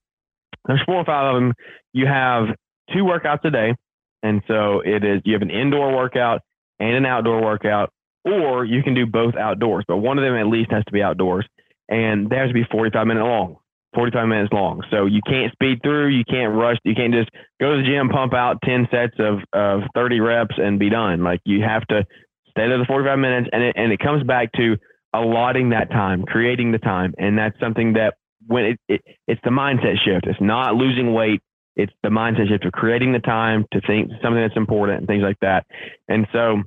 there's 0.66 0.83
four 0.85 0.97
or 0.97 1.04
five 1.07 1.35
of 1.35 1.40
them. 1.40 1.54
You 1.95 2.07
have 2.07 2.49
two 2.92 3.04
workouts 3.04 3.45
a 3.45 3.50
day, 3.50 3.75
and 4.23 4.42
so 4.49 4.80
it 4.80 5.04
is 5.04 5.23
you 5.25 5.35
have 5.35 5.42
an 5.42 5.50
indoor 5.50 5.95
workout 5.95 6.42
and 6.78 6.95
an 6.95 7.07
outdoor 7.07 7.42
workout, 7.42 7.92
or 8.25 8.64
you 8.64 8.83
can 8.83 8.95
do 8.95 9.07
both 9.07 9.35
outdoors, 9.37 9.85
but 9.88 9.99
one 9.99 10.18
of 10.18 10.25
them 10.25 10.35
at 10.35 10.47
least 10.47 10.71
has 10.71 10.85
to 10.85 10.92
be 10.92 11.02
outdoors, 11.02 11.47
and 11.88 12.28
they 12.30 12.37
has 12.37 12.49
to 12.49 12.54
be 12.54 12.64
45 12.71 13.07
minutes 13.07 13.25
long. 13.25 13.57
45 13.95 14.28
minutes 14.28 14.52
long. 14.52 14.83
So 14.90 15.07
you 15.07 15.21
can't 15.26 15.52
speed 15.52 15.80
through, 15.83 16.09
you 16.09 16.25
can't 16.25 16.54
rush, 16.54 16.76
you 16.85 16.95
can't 16.95 17.12
just 17.12 17.30
go 17.61 17.75
to 17.75 17.83
the 17.83 17.88
gym, 17.88 18.09
pump 18.11 18.35
out 18.35 18.61
10 18.62 18.88
sets 18.90 19.14
of, 19.18 19.38
of 19.52 19.88
30 19.95 20.21
reps 20.21 20.54
and 20.59 20.78
be 20.78 20.90
done. 20.90 21.25
Like 21.25 21.40
you 21.45 21.62
have 21.62 21.87
to 21.88 22.04
stay 22.50 22.68
there 22.68 22.78
the 22.78 22.85
45 22.87 23.18
minutes 23.18 23.49
and 23.52 23.62
it, 23.62 23.75
and 23.76 23.90
it 23.90 23.99
comes 23.99 24.23
back 24.25 24.52
to 24.52 24.76
allotting 25.14 25.71
that 25.71 25.90
time, 25.90 26.25
creating 26.25 26.71
the 26.73 26.78
time. 26.78 27.14
And 27.18 27.38
that's 27.38 27.59
something 27.61 27.95
that 27.95 28.14
when 28.47 28.64
it, 28.64 28.80
it 28.88 29.02
it's 29.26 29.40
the 29.42 29.50
mindset 29.50 29.97
shift. 30.04 30.26
It's 30.26 30.40
not 30.40 30.75
losing 30.75 31.12
weight. 31.12 31.40
It's 31.78 31.92
the 32.02 32.11
mindset 32.11 32.49
shift 32.49 32.66
of 32.66 32.73
creating 32.73 33.12
the 33.12 33.20
time 33.20 33.64
to 33.73 33.80
think 33.80 34.11
something 34.23 34.42
that's 34.42 34.56
important 34.56 34.99
and 34.99 35.06
things 35.06 35.23
like 35.23 35.38
that. 35.40 35.64
And 36.08 36.26
so 36.32 36.62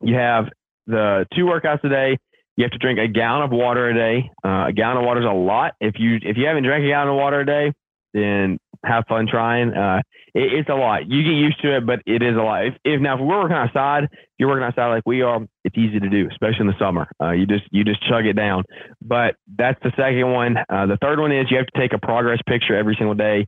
you 0.00 0.16
have 0.16 0.46
the 0.86 1.26
two 1.34 1.44
workouts 1.44 1.84
a 1.84 1.88
day 1.88 2.16
you 2.60 2.64
have 2.64 2.72
to 2.72 2.78
drink 2.78 2.98
a 2.98 3.08
gallon 3.08 3.42
of 3.42 3.52
water 3.52 3.88
a 3.88 3.94
day. 3.94 4.30
Uh, 4.44 4.66
a 4.66 4.72
gallon 4.74 4.98
of 4.98 5.04
water 5.04 5.20
is 5.20 5.26
a 5.26 5.32
lot. 5.32 5.72
If 5.80 5.94
you 5.98 6.16
if 6.16 6.36
you 6.36 6.46
haven't 6.46 6.64
drank 6.64 6.84
a 6.84 6.88
gallon 6.88 7.08
of 7.08 7.16
water 7.16 7.40
a 7.40 7.46
day, 7.46 7.72
then 8.12 8.58
have 8.84 9.04
fun 9.08 9.26
trying. 9.30 9.72
Uh, 9.74 10.00
it, 10.34 10.52
it's 10.52 10.68
a 10.68 10.74
lot. 10.74 11.08
You 11.08 11.22
get 11.22 11.30
used 11.30 11.60
to 11.62 11.76
it, 11.76 11.86
but 11.86 12.00
it 12.06 12.22
is 12.22 12.36
a 12.36 12.40
lot. 12.40 12.66
If, 12.66 12.74
if 12.84 13.00
now 13.00 13.14
if 13.14 13.20
we're 13.20 13.40
working 13.40 13.56
outside, 13.56 14.04
if 14.04 14.10
you're 14.38 14.48
working 14.48 14.64
outside 14.64 14.88
like 14.88 15.02
we 15.06 15.22
are, 15.22 15.40
it's 15.64 15.76
easy 15.76 16.00
to 16.00 16.08
do, 16.08 16.28
especially 16.30 16.62
in 16.62 16.66
the 16.66 16.78
summer. 16.78 17.08
Uh, 17.20 17.32
you 17.32 17.46
just 17.46 17.64
you 17.70 17.84
just 17.84 18.02
chug 18.08 18.26
it 18.26 18.34
down. 18.34 18.64
But 19.02 19.36
that's 19.56 19.78
the 19.82 19.92
second 19.96 20.30
one. 20.30 20.56
Uh, 20.68 20.86
the 20.86 20.98
third 21.00 21.18
one 21.18 21.32
is 21.32 21.50
you 21.50 21.56
have 21.58 21.66
to 21.66 21.78
take 21.78 21.92
a 21.92 21.98
progress 21.98 22.38
picture 22.46 22.76
every 22.76 22.96
single 22.96 23.14
day, 23.14 23.46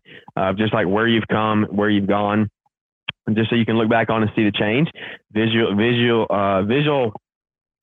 just 0.56 0.74
like 0.74 0.86
where 0.86 1.08
you've 1.08 1.28
come, 1.30 1.64
where 1.70 1.88
you've 1.88 2.08
gone, 2.08 2.50
just 3.32 3.50
so 3.50 3.56
you 3.56 3.64
can 3.64 3.76
look 3.76 3.88
back 3.88 4.10
on 4.10 4.22
and 4.22 4.30
see 4.34 4.44
the 4.44 4.52
change. 4.52 4.88
Visual 5.32 5.74
visual 5.76 6.26
uh, 6.28 6.62
visual 6.62 7.12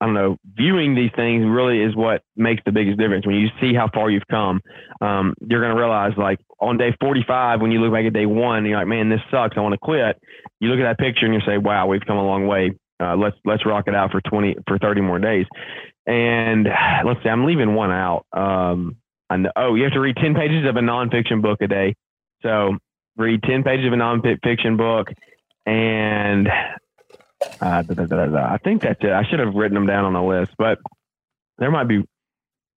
I 0.00 0.06
don't 0.06 0.14
know, 0.14 0.36
viewing 0.54 0.94
these 0.94 1.10
things 1.14 1.44
really 1.46 1.82
is 1.82 1.94
what 1.94 2.22
makes 2.34 2.62
the 2.64 2.72
biggest 2.72 2.98
difference. 2.98 3.26
When 3.26 3.36
you 3.36 3.48
see 3.60 3.74
how 3.74 3.90
far 3.92 4.10
you've 4.10 4.26
come, 4.30 4.60
um, 5.02 5.34
you're 5.46 5.60
going 5.60 5.74
to 5.74 5.80
realize 5.80 6.12
like 6.16 6.38
on 6.58 6.78
day 6.78 6.96
45, 7.00 7.60
when 7.60 7.70
you 7.70 7.80
look 7.80 7.92
back 7.92 8.06
at 8.06 8.14
day 8.14 8.24
one, 8.24 8.64
you're 8.64 8.78
like, 8.78 8.86
man, 8.86 9.10
this 9.10 9.20
sucks. 9.30 9.56
I 9.56 9.60
want 9.60 9.74
to 9.74 9.78
quit. 9.78 10.18
You 10.58 10.70
look 10.70 10.80
at 10.80 10.88
that 10.88 10.98
picture 10.98 11.26
and 11.26 11.34
you 11.34 11.40
say, 11.46 11.58
wow, 11.58 11.86
we've 11.86 12.04
come 12.06 12.16
a 12.16 12.24
long 12.24 12.46
way. 12.46 12.72
Uh, 12.98 13.16
let's, 13.16 13.36
let's 13.44 13.66
rock 13.66 13.84
it 13.88 13.94
out 13.94 14.10
for 14.10 14.20
20, 14.22 14.56
for 14.66 14.78
30 14.78 15.02
more 15.02 15.18
days. 15.18 15.46
And 16.06 16.66
let's 17.04 17.22
see, 17.22 17.28
I'm 17.28 17.44
leaving 17.44 17.74
one 17.74 17.90
out. 17.90 18.24
Um, 18.32 18.96
oh, 19.56 19.74
you 19.74 19.84
have 19.84 19.92
to 19.92 20.00
read 20.00 20.16
10 20.16 20.34
pages 20.34 20.66
of 20.66 20.76
a 20.76 20.80
nonfiction 20.80 21.42
book 21.42 21.60
a 21.60 21.68
day. 21.68 21.94
So 22.42 22.78
read 23.16 23.42
10 23.42 23.64
pages 23.64 23.86
of 23.86 23.92
a 23.92 23.96
nonfiction 23.96 24.78
book 24.78 25.08
and 25.66 26.48
uh, 27.60 27.82
da, 27.82 27.94
da, 27.94 28.26
da, 28.26 28.52
I 28.52 28.58
think 28.58 28.82
that's 28.82 29.02
it. 29.02 29.10
I 29.10 29.24
should 29.24 29.40
have 29.40 29.54
written 29.54 29.74
them 29.74 29.86
down 29.86 30.04
on 30.04 30.12
the 30.12 30.22
list, 30.22 30.52
but 30.58 30.78
there 31.58 31.70
might 31.70 31.88
be. 31.88 32.04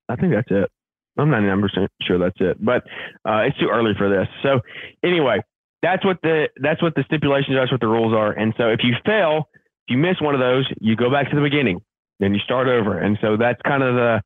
I 0.10 0.16
think 0.16 0.34
that's 0.34 0.52
it. 0.52 0.70
I'm 1.18 1.30
not 1.30 1.42
99 1.42 1.90
sure 2.02 2.18
that's 2.18 2.40
it, 2.40 2.64
but 2.64 2.84
uh, 3.26 3.46
it's 3.46 3.58
too 3.60 3.70
early 3.72 3.94
for 3.98 4.10
this. 4.10 4.28
So 4.42 4.62
anyway, 5.04 5.42
that's 5.82 6.04
what 6.04 6.18
the 6.24 6.50
that's 6.58 6.82
what 6.82 6.96
the 6.96 7.04
stipulations 7.04 7.56
are. 7.56 7.62
That's 7.62 7.72
what 7.72 7.82
the 7.82 7.88
rules 7.88 8.14
are. 8.14 8.32
And 8.32 8.54
so 8.58 8.70
if 8.70 8.80
you 8.84 8.96
fail, 9.06 9.50
if 9.54 9.94
you 9.94 9.98
miss 9.98 10.20
one 10.20 10.34
of 10.34 10.40
those, 10.40 10.68
you 10.80 10.96
go 10.96 11.12
back 11.12 11.30
to 11.30 11.36
the 11.36 11.42
beginning, 11.42 11.82
then 12.20 12.34
you 12.34 12.40
start 12.40 12.68
over. 12.68 12.98
And 12.98 13.18
so 13.22 13.38
that's 13.38 13.62
kind 13.62 13.84
of 13.84 13.96
the 13.96 14.22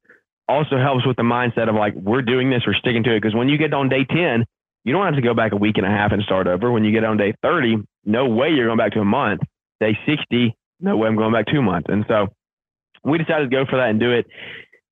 also 0.48 0.78
helps 0.78 1.06
with 1.06 1.18
the 1.18 1.24
mindset 1.24 1.68
of 1.68 1.76
like 1.76 1.94
we're 1.96 2.22
doing 2.22 2.50
this, 2.50 2.64
we're 2.66 2.74
sticking 2.76 3.04
to 3.04 3.16
it. 3.16 3.22
Because 3.22 3.36
when 3.36 3.50
you 3.50 3.58
get 3.58 3.74
on 3.74 3.90
day 3.90 4.06
10, 4.06 4.46
you 4.86 4.94
don't 4.94 5.06
have 5.06 5.16
to 5.16 5.22
go 5.22 5.34
back 5.34 5.52
a 5.52 5.58
week 5.58 5.78
and 5.78 5.86
a 5.86 5.90
half 5.90 6.14
and 6.14 6.24
start 6.24 6.48
over. 6.48 6.72
When 6.72 6.86
you 6.86 6.94
get 6.94 7.04
on 7.04 7.18
day 7.18 7.34
30, 7.42 7.84
no 8.06 8.28
way 8.28 8.50
you're 8.52 8.68
going 8.68 8.78
back 8.78 8.94
to 8.94 9.02
a 9.02 9.06
month 9.06 9.42
day 9.80 9.98
60, 10.06 10.56
no 10.80 10.98
way 10.98 11.08
I'm 11.08 11.16
going 11.16 11.34
back 11.34 11.46
two 11.48 11.62
months. 11.62 11.88
And 11.90 12.06
so 12.08 12.28
we 13.04 13.18
decided 13.18 13.50
to 13.50 13.56
go 13.56 13.66
for 13.70 13.78
that 13.78 13.90
and 13.90 14.00
do 14.00 14.12
it. 14.12 14.26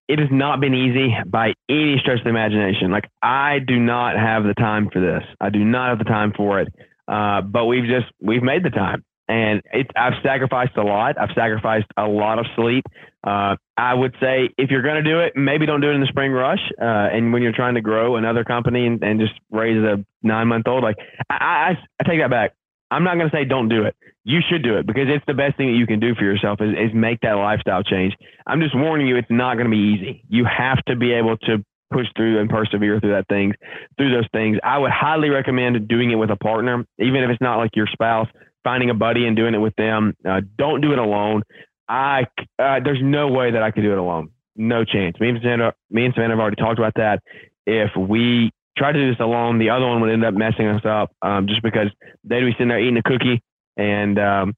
It 0.08 0.18
has 0.20 0.28
not 0.30 0.60
been 0.60 0.74
easy 0.74 1.14
by 1.26 1.54
any 1.68 1.98
stretch 2.00 2.18
of 2.18 2.24
the 2.24 2.30
imagination. 2.30 2.90
Like 2.90 3.10
I 3.22 3.58
do 3.58 3.78
not 3.78 4.16
have 4.16 4.44
the 4.44 4.54
time 4.54 4.88
for 4.92 5.00
this. 5.00 5.22
I 5.40 5.50
do 5.50 5.64
not 5.64 5.90
have 5.90 5.98
the 5.98 6.04
time 6.04 6.32
for 6.36 6.60
it. 6.60 6.68
Uh, 7.08 7.40
but 7.40 7.66
we've 7.66 7.88
just 7.88 8.06
we've 8.20 8.42
made 8.42 8.64
the 8.64 8.70
time, 8.70 9.04
and 9.28 9.62
it's 9.72 9.90
I've 9.96 10.14
sacrificed 10.24 10.76
a 10.76 10.82
lot. 10.82 11.16
I've 11.18 11.30
sacrificed 11.36 11.86
a 11.96 12.06
lot 12.06 12.38
of 12.38 12.46
sleep. 12.56 12.84
Uh, 13.24 13.56
I 13.76 13.94
would 13.94 14.14
say 14.20 14.50
if 14.58 14.70
you're 14.70 14.82
going 14.82 15.02
to 15.02 15.08
do 15.08 15.20
it, 15.20 15.34
maybe 15.36 15.66
don't 15.66 15.80
do 15.80 15.90
it 15.90 15.94
in 15.94 16.00
the 16.00 16.06
spring 16.08 16.32
rush. 16.32 16.60
Uh, 16.80 16.84
and 16.84 17.32
when 17.32 17.42
you're 17.42 17.52
trying 17.52 17.74
to 17.74 17.80
grow 17.80 18.16
another 18.16 18.44
company 18.44 18.86
and, 18.86 19.02
and 19.04 19.20
just 19.20 19.34
raise 19.50 19.78
a 19.78 20.04
nine 20.22 20.48
month 20.48 20.66
old, 20.66 20.82
like 20.82 20.96
I, 21.30 21.34
I, 21.34 21.70
I 22.00 22.08
take 22.08 22.20
that 22.20 22.30
back. 22.30 22.54
I'm 22.90 23.04
not 23.04 23.16
going 23.16 23.28
to 23.30 23.36
say 23.36 23.44
don't 23.44 23.68
do 23.68 23.84
it. 23.84 23.96
You 24.24 24.40
should 24.48 24.62
do 24.62 24.76
it 24.76 24.86
because 24.86 25.06
it's 25.08 25.24
the 25.26 25.34
best 25.34 25.56
thing 25.56 25.72
that 25.72 25.78
you 25.78 25.86
can 25.86 26.00
do 26.00 26.14
for 26.14 26.24
yourself 26.24 26.60
is, 26.60 26.70
is 26.70 26.94
make 26.94 27.20
that 27.20 27.32
lifestyle 27.32 27.82
change. 27.82 28.14
I'm 28.46 28.60
just 28.60 28.76
warning 28.76 29.06
you, 29.06 29.16
it's 29.16 29.30
not 29.30 29.54
going 29.54 29.66
to 29.66 29.70
be 29.70 29.94
easy. 29.96 30.24
You 30.28 30.44
have 30.44 30.84
to 30.86 30.96
be 30.96 31.12
able 31.12 31.36
to 31.38 31.64
push 31.92 32.06
through 32.16 32.40
and 32.40 32.50
persevere 32.50 33.00
through 33.00 33.12
that 33.12 33.28
things, 33.28 33.54
through 33.96 34.12
those 34.12 34.26
things. 34.32 34.58
I 34.64 34.78
would 34.78 34.90
highly 34.90 35.30
recommend 35.30 35.88
doing 35.88 36.10
it 36.10 36.16
with 36.16 36.30
a 36.30 36.36
partner, 36.36 36.84
even 36.98 37.22
if 37.22 37.30
it's 37.30 37.40
not 37.40 37.58
like 37.58 37.70
your 37.74 37.86
spouse, 37.86 38.28
finding 38.64 38.90
a 38.90 38.94
buddy 38.94 39.26
and 39.26 39.36
doing 39.36 39.54
it 39.54 39.58
with 39.58 39.74
them. 39.76 40.14
Uh, 40.28 40.40
don't 40.58 40.80
do 40.80 40.92
it 40.92 40.98
alone. 40.98 41.42
I, 41.88 42.26
uh, 42.58 42.80
there's 42.82 43.00
no 43.00 43.28
way 43.28 43.52
that 43.52 43.62
I 43.62 43.70
could 43.70 43.82
do 43.82 43.92
it 43.92 43.98
alone. 43.98 44.30
No 44.56 44.84
chance. 44.84 45.18
Me 45.20 45.28
and 45.28 45.38
Savannah, 45.40 45.74
me 45.90 46.04
and 46.04 46.14
Savannah 46.14 46.34
have 46.34 46.40
already 46.40 46.56
talked 46.56 46.78
about 46.78 46.94
that. 46.96 47.22
If 47.66 47.90
we 47.96 48.50
try 48.76 48.92
to 48.92 48.98
do 48.98 49.10
this 49.10 49.20
alone. 49.20 49.58
The 49.58 49.70
other 49.70 49.86
one 49.86 50.00
would 50.02 50.10
end 50.10 50.24
up 50.24 50.34
messing 50.34 50.66
us 50.66 50.84
up 50.84 51.12
um, 51.22 51.46
just 51.46 51.62
because 51.62 51.88
they'd 52.24 52.40
be 52.40 52.52
sitting 52.52 52.68
there 52.68 52.80
eating 52.80 52.96
a 52.96 53.02
cookie 53.02 53.42
and 53.76 54.18
um, 54.18 54.54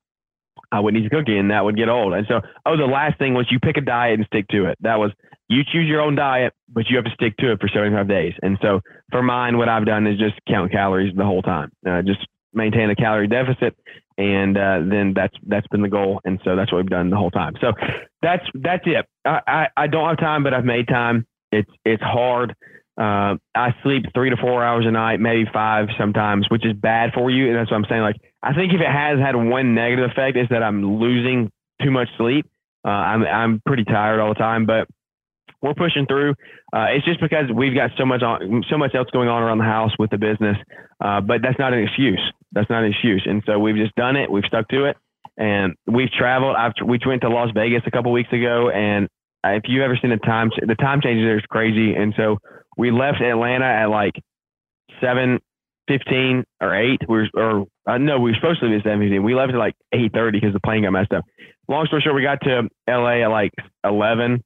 I 0.70 0.80
wouldn't 0.80 1.02
eat 1.02 1.08
the 1.08 1.16
cookie 1.16 1.38
and 1.38 1.50
that 1.50 1.64
would 1.64 1.76
get 1.76 1.88
old. 1.88 2.14
And 2.14 2.26
so, 2.28 2.40
oh, 2.66 2.76
the 2.76 2.84
last 2.84 3.18
thing 3.18 3.34
was 3.34 3.46
you 3.50 3.58
pick 3.60 3.76
a 3.76 3.80
diet 3.80 4.18
and 4.18 4.26
stick 4.26 4.48
to 4.48 4.66
it. 4.66 4.78
That 4.80 4.98
was 4.98 5.12
you 5.48 5.62
choose 5.64 5.88
your 5.88 6.00
own 6.00 6.14
diet, 6.14 6.52
but 6.68 6.84
you 6.88 6.96
have 6.96 7.06
to 7.06 7.10
stick 7.12 7.36
to 7.38 7.52
it 7.52 7.60
for 7.60 7.68
75 7.68 8.06
days. 8.06 8.34
And 8.42 8.58
so 8.60 8.80
for 9.10 9.22
mine, 9.22 9.56
what 9.56 9.68
I've 9.68 9.86
done 9.86 10.06
is 10.06 10.18
just 10.18 10.34
count 10.46 10.70
calories 10.70 11.14
the 11.16 11.24
whole 11.24 11.42
time, 11.42 11.70
uh, 11.88 12.02
just 12.02 12.20
maintain 12.52 12.90
a 12.90 12.96
calorie 12.96 13.28
deficit. 13.28 13.76
And 14.18 14.58
uh, 14.58 14.80
then 14.84 15.12
that's 15.14 15.34
that's 15.46 15.66
been 15.68 15.80
the 15.80 15.88
goal, 15.88 16.20
and 16.24 16.40
so 16.42 16.56
that's 16.56 16.72
what 16.72 16.78
we've 16.78 16.90
done 16.90 17.08
the 17.08 17.16
whole 17.16 17.30
time. 17.30 17.52
So 17.60 17.72
that's 18.20 18.42
that's 18.52 18.82
it. 18.84 19.06
I, 19.24 19.40
I, 19.46 19.66
I 19.76 19.86
don't 19.86 20.08
have 20.08 20.18
time, 20.18 20.42
but 20.42 20.52
I've 20.52 20.64
made 20.64 20.88
time. 20.88 21.24
It's 21.52 21.70
it's 21.84 22.02
hard. 22.02 22.56
Uh, 22.98 23.36
I 23.54 23.74
sleep 23.84 24.06
three 24.12 24.30
to 24.30 24.36
four 24.36 24.64
hours 24.64 24.84
a 24.86 24.90
night, 24.90 25.20
maybe 25.20 25.44
five 25.52 25.86
sometimes, 25.96 26.46
which 26.50 26.66
is 26.66 26.72
bad 26.72 27.10
for 27.14 27.30
you. 27.30 27.48
And 27.48 27.56
that's 27.56 27.70
what 27.70 27.76
I'm 27.76 27.86
saying. 27.88 28.02
Like, 28.02 28.16
I 28.42 28.54
think 28.54 28.72
if 28.72 28.80
it 28.80 28.90
has 28.90 29.20
had 29.20 29.36
one 29.36 29.74
negative 29.74 30.10
effect 30.10 30.36
is 30.36 30.48
that 30.50 30.64
I'm 30.64 30.98
losing 30.98 31.50
too 31.80 31.92
much 31.92 32.08
sleep. 32.18 32.46
Uh, 32.84 32.90
I'm, 32.90 33.22
I'm 33.24 33.62
pretty 33.64 33.84
tired 33.84 34.18
all 34.18 34.30
the 34.30 34.38
time, 34.38 34.66
but 34.66 34.88
we're 35.62 35.74
pushing 35.74 36.06
through. 36.06 36.30
Uh, 36.72 36.86
it's 36.90 37.04
just 37.04 37.20
because 37.20 37.44
we've 37.54 37.74
got 37.74 37.90
so 37.96 38.04
much 38.04 38.22
on, 38.22 38.64
so 38.68 38.76
much 38.76 38.94
else 38.94 39.08
going 39.12 39.28
on 39.28 39.42
around 39.42 39.58
the 39.58 39.64
house 39.64 39.92
with 39.98 40.10
the 40.10 40.18
business. 40.18 40.56
Uh, 41.00 41.20
but 41.20 41.40
that's 41.42 41.58
not 41.58 41.72
an 41.72 41.82
excuse. 41.84 42.20
That's 42.52 42.68
not 42.68 42.82
an 42.82 42.90
excuse. 42.90 43.22
And 43.26 43.42
so 43.46 43.60
we've 43.60 43.76
just 43.76 43.94
done 43.94 44.16
it. 44.16 44.30
We've 44.30 44.44
stuck 44.44 44.68
to 44.68 44.86
it 44.86 44.96
and 45.36 45.74
we've 45.86 46.10
traveled. 46.10 46.56
I've, 46.56 46.72
we 46.84 46.98
went 47.06 47.22
to 47.22 47.28
Las 47.28 47.50
Vegas 47.54 47.82
a 47.86 47.90
couple 47.92 48.10
weeks 48.10 48.32
ago 48.32 48.70
and 48.70 49.08
if 49.44 49.64
you 49.66 49.84
ever 49.84 49.96
seen 50.00 50.10
the 50.10 50.16
time, 50.16 50.50
the 50.66 50.74
time 50.74 51.00
changes 51.00 51.24
there 51.24 51.38
is 51.38 51.44
crazy. 51.48 51.94
And 51.94 52.12
so 52.16 52.38
we 52.78 52.92
left 52.92 53.20
Atlanta 53.20 53.66
at 53.66 53.90
like 53.90 54.14
seven 55.02 55.40
fifteen 55.88 56.44
or 56.60 56.74
eight. 56.74 57.00
We 57.08 57.18
were, 57.18 57.28
or 57.34 57.66
uh, 57.86 57.98
no, 57.98 58.20
we 58.20 58.30
were 58.30 58.36
supposed 58.36 58.60
to 58.60 58.66
leave 58.66 58.78
at 58.78 58.84
seven 58.84 59.00
fifteen. 59.00 59.24
We 59.24 59.34
left 59.34 59.52
at 59.52 59.58
like 59.58 59.74
eight 59.92 60.12
thirty 60.14 60.40
because 60.40 60.54
the 60.54 60.60
plane 60.60 60.84
got 60.84 60.92
messed 60.92 61.12
up. 61.12 61.24
Long 61.68 61.86
story 61.86 62.00
short, 62.02 62.14
we 62.14 62.22
got 62.22 62.40
to 62.42 62.68
L.A. 62.86 63.24
at 63.24 63.28
like 63.28 63.52
eleven 63.84 64.42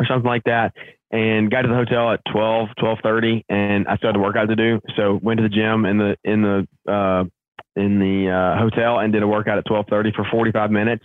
or 0.00 0.06
something 0.06 0.28
like 0.28 0.44
that, 0.44 0.72
and 1.10 1.50
got 1.50 1.62
to 1.62 1.68
the 1.68 1.74
hotel 1.74 2.12
at 2.12 2.20
12, 2.30 2.68
12.30, 2.78 3.42
and 3.48 3.88
I 3.88 3.96
still 3.96 4.10
had 4.10 4.16
a 4.16 4.20
workout 4.20 4.48
to 4.48 4.56
do. 4.56 4.80
So 4.96 5.18
went 5.20 5.38
to 5.38 5.42
the 5.42 5.48
gym 5.48 5.84
in 5.84 5.98
the 5.98 6.16
in 6.24 6.42
the 6.42 6.68
uh, 6.90 7.24
in 7.74 7.98
the 7.98 8.30
uh, 8.30 8.58
hotel 8.58 8.98
and 8.98 9.12
did 9.12 9.22
a 9.22 9.28
workout 9.28 9.58
at 9.58 9.64
twelve 9.66 9.86
thirty 9.90 10.12
for 10.14 10.24
forty 10.30 10.52
five 10.52 10.70
minutes. 10.70 11.04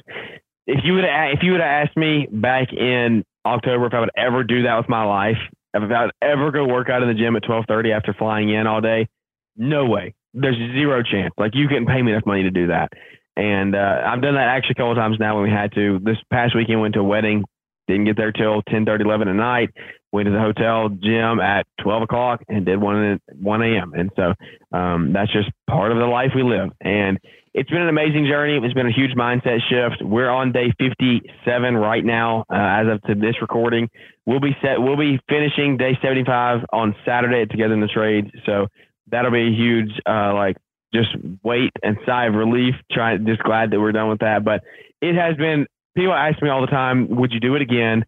If 0.68 0.84
you 0.84 0.94
would 0.94 1.06
if 1.06 1.40
you 1.42 1.54
would 1.54 1.62
have 1.62 1.88
asked 1.88 1.98
me 1.98 2.28
back 2.32 2.72
in 2.72 3.24
October 3.46 3.88
if 3.88 3.94
I 3.94 4.00
would 4.00 4.12
ever 4.16 4.44
do 4.44 4.64
that 4.64 4.78
with 4.78 4.88
my 4.88 5.04
life, 5.04 5.38
if 5.74 5.92
I 5.92 6.06
would 6.06 6.12
ever 6.22 6.52
go 6.52 6.68
work 6.68 6.90
out 6.90 7.02
in 7.02 7.08
the 7.08 7.14
gym 7.14 7.36
at 7.36 7.48
1230 7.48 7.92
after 7.92 8.14
flying 8.14 8.50
in 8.50 8.68
all 8.68 8.82
day, 8.82 9.08
no 9.56 9.86
way. 9.86 10.14
There's 10.34 10.56
zero 10.56 11.04
chance. 11.04 11.34
Like 11.38 11.56
you 11.56 11.68
couldn't 11.68 11.88
pay 11.88 12.02
me 12.02 12.12
enough 12.12 12.26
money 12.26 12.44
to 12.44 12.52
do 12.52 12.68
that. 12.68 12.92
And 13.36 13.76
uh, 13.76 14.02
I've 14.06 14.22
done 14.22 14.36
that 14.36 14.48
actually 14.48 14.74
a 14.74 14.76
couple 14.76 14.96
times 14.96 15.18
now 15.20 15.36
when 15.36 15.46
we 15.46 15.50
had 15.50 15.74
to. 15.74 16.00
This 16.00 16.18
past 16.32 16.56
weekend 16.56 16.82
went 16.82 16.94
to 16.94 17.00
a 17.00 17.04
wedding, 17.04 17.44
didn't 17.88 18.06
get 18.06 18.18
there 18.18 18.32
till 18.32 18.62
10, 18.70 18.86
30, 18.86 19.04
11 19.04 19.28
at 19.28 19.36
night. 19.36 19.70
went 20.12 20.28
to 20.28 20.32
the 20.32 20.40
hotel 20.40 20.90
gym 20.90 21.40
at 21.40 21.66
12 21.82 22.04
o'clock 22.04 22.44
and 22.48 22.66
did 22.66 22.80
one 22.80 23.04
at 23.14 23.36
1 23.36 23.62
a.m. 23.64 23.94
And 23.96 24.12
so 24.16 24.34
um, 24.78 25.14
that's 25.14 25.32
just 25.34 25.50
part 25.68 25.92
of 25.92 25.98
the 25.98 26.06
life 26.06 26.32
we 26.36 26.44
live. 26.44 26.70
And 26.82 27.20
it's 27.54 27.70
been 27.70 27.82
an 27.82 27.90
amazing 27.90 28.26
journey. 28.26 28.60
It's 28.64 28.74
been 28.74 28.88
a 28.88 28.92
huge 28.92 29.12
mindset 29.12 29.60
shift. 29.70 30.02
We're 30.02 30.30
on 30.30 30.52
day 30.52 30.74
57 30.80 31.78
right 31.78 32.04
now, 32.04 32.46
uh, 32.50 32.56
as 32.56 32.88
of 32.88 33.02
to 33.04 33.16
this 33.16 33.36
recording. 33.42 33.90
We'll 34.26 34.40
be 34.40 34.56
set. 34.62 34.82
We'll 34.82 34.98
be 34.98 35.20
finishing 35.30 35.78
day 35.78 35.98
75 36.02 36.62
on 36.74 36.96
Saturday 37.06 37.44
at 37.44 37.52
Together 37.52 37.74
in 37.74 37.82
the 37.82 37.88
Trades. 37.88 38.30
So 38.46 38.68
that'll 39.12 39.32
be 39.32 39.48
a 39.48 39.52
huge, 39.52 39.92
uh, 40.08 40.34
like, 40.34 40.58
just 40.94 41.10
weight 41.44 41.72
and 41.84 41.98
sigh 42.06 42.26
of 42.26 42.34
relief. 42.34 42.74
Try, 42.92 43.18
just 43.18 43.44
glad 43.44 43.72
that 43.72 43.80
we're 43.80 43.92
done 43.92 44.10
with 44.10 44.20
that. 44.20 44.44
But 44.44 44.64
it 45.02 45.16
has 45.16 45.36
been. 45.38 45.68
People 45.96 46.14
ask 46.14 46.42
me 46.42 46.50
all 46.50 46.62
the 46.62 46.68
time, 46.68 47.08
"Would 47.18 47.34
you 47.34 47.40
do 47.40 47.56
it 47.56 47.62
again?" 47.62 48.04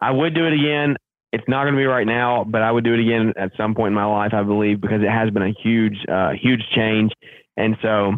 I 0.00 0.10
would 0.10 0.34
do 0.34 0.46
it 0.46 0.52
again. 0.52 0.96
It's 1.32 1.46
not 1.48 1.64
going 1.64 1.74
to 1.74 1.78
be 1.78 1.86
right 1.86 2.06
now, 2.06 2.44
but 2.44 2.62
I 2.62 2.70
would 2.70 2.84
do 2.84 2.94
it 2.94 3.00
again 3.00 3.34
at 3.36 3.52
some 3.56 3.74
point 3.74 3.88
in 3.88 3.94
my 3.94 4.04
life, 4.04 4.32
I 4.32 4.42
believe, 4.42 4.80
because 4.80 5.02
it 5.02 5.10
has 5.10 5.30
been 5.30 5.42
a 5.42 5.52
huge, 5.52 5.96
uh, 6.08 6.30
huge 6.32 6.62
change. 6.74 7.12
And 7.56 7.76
so 7.82 8.14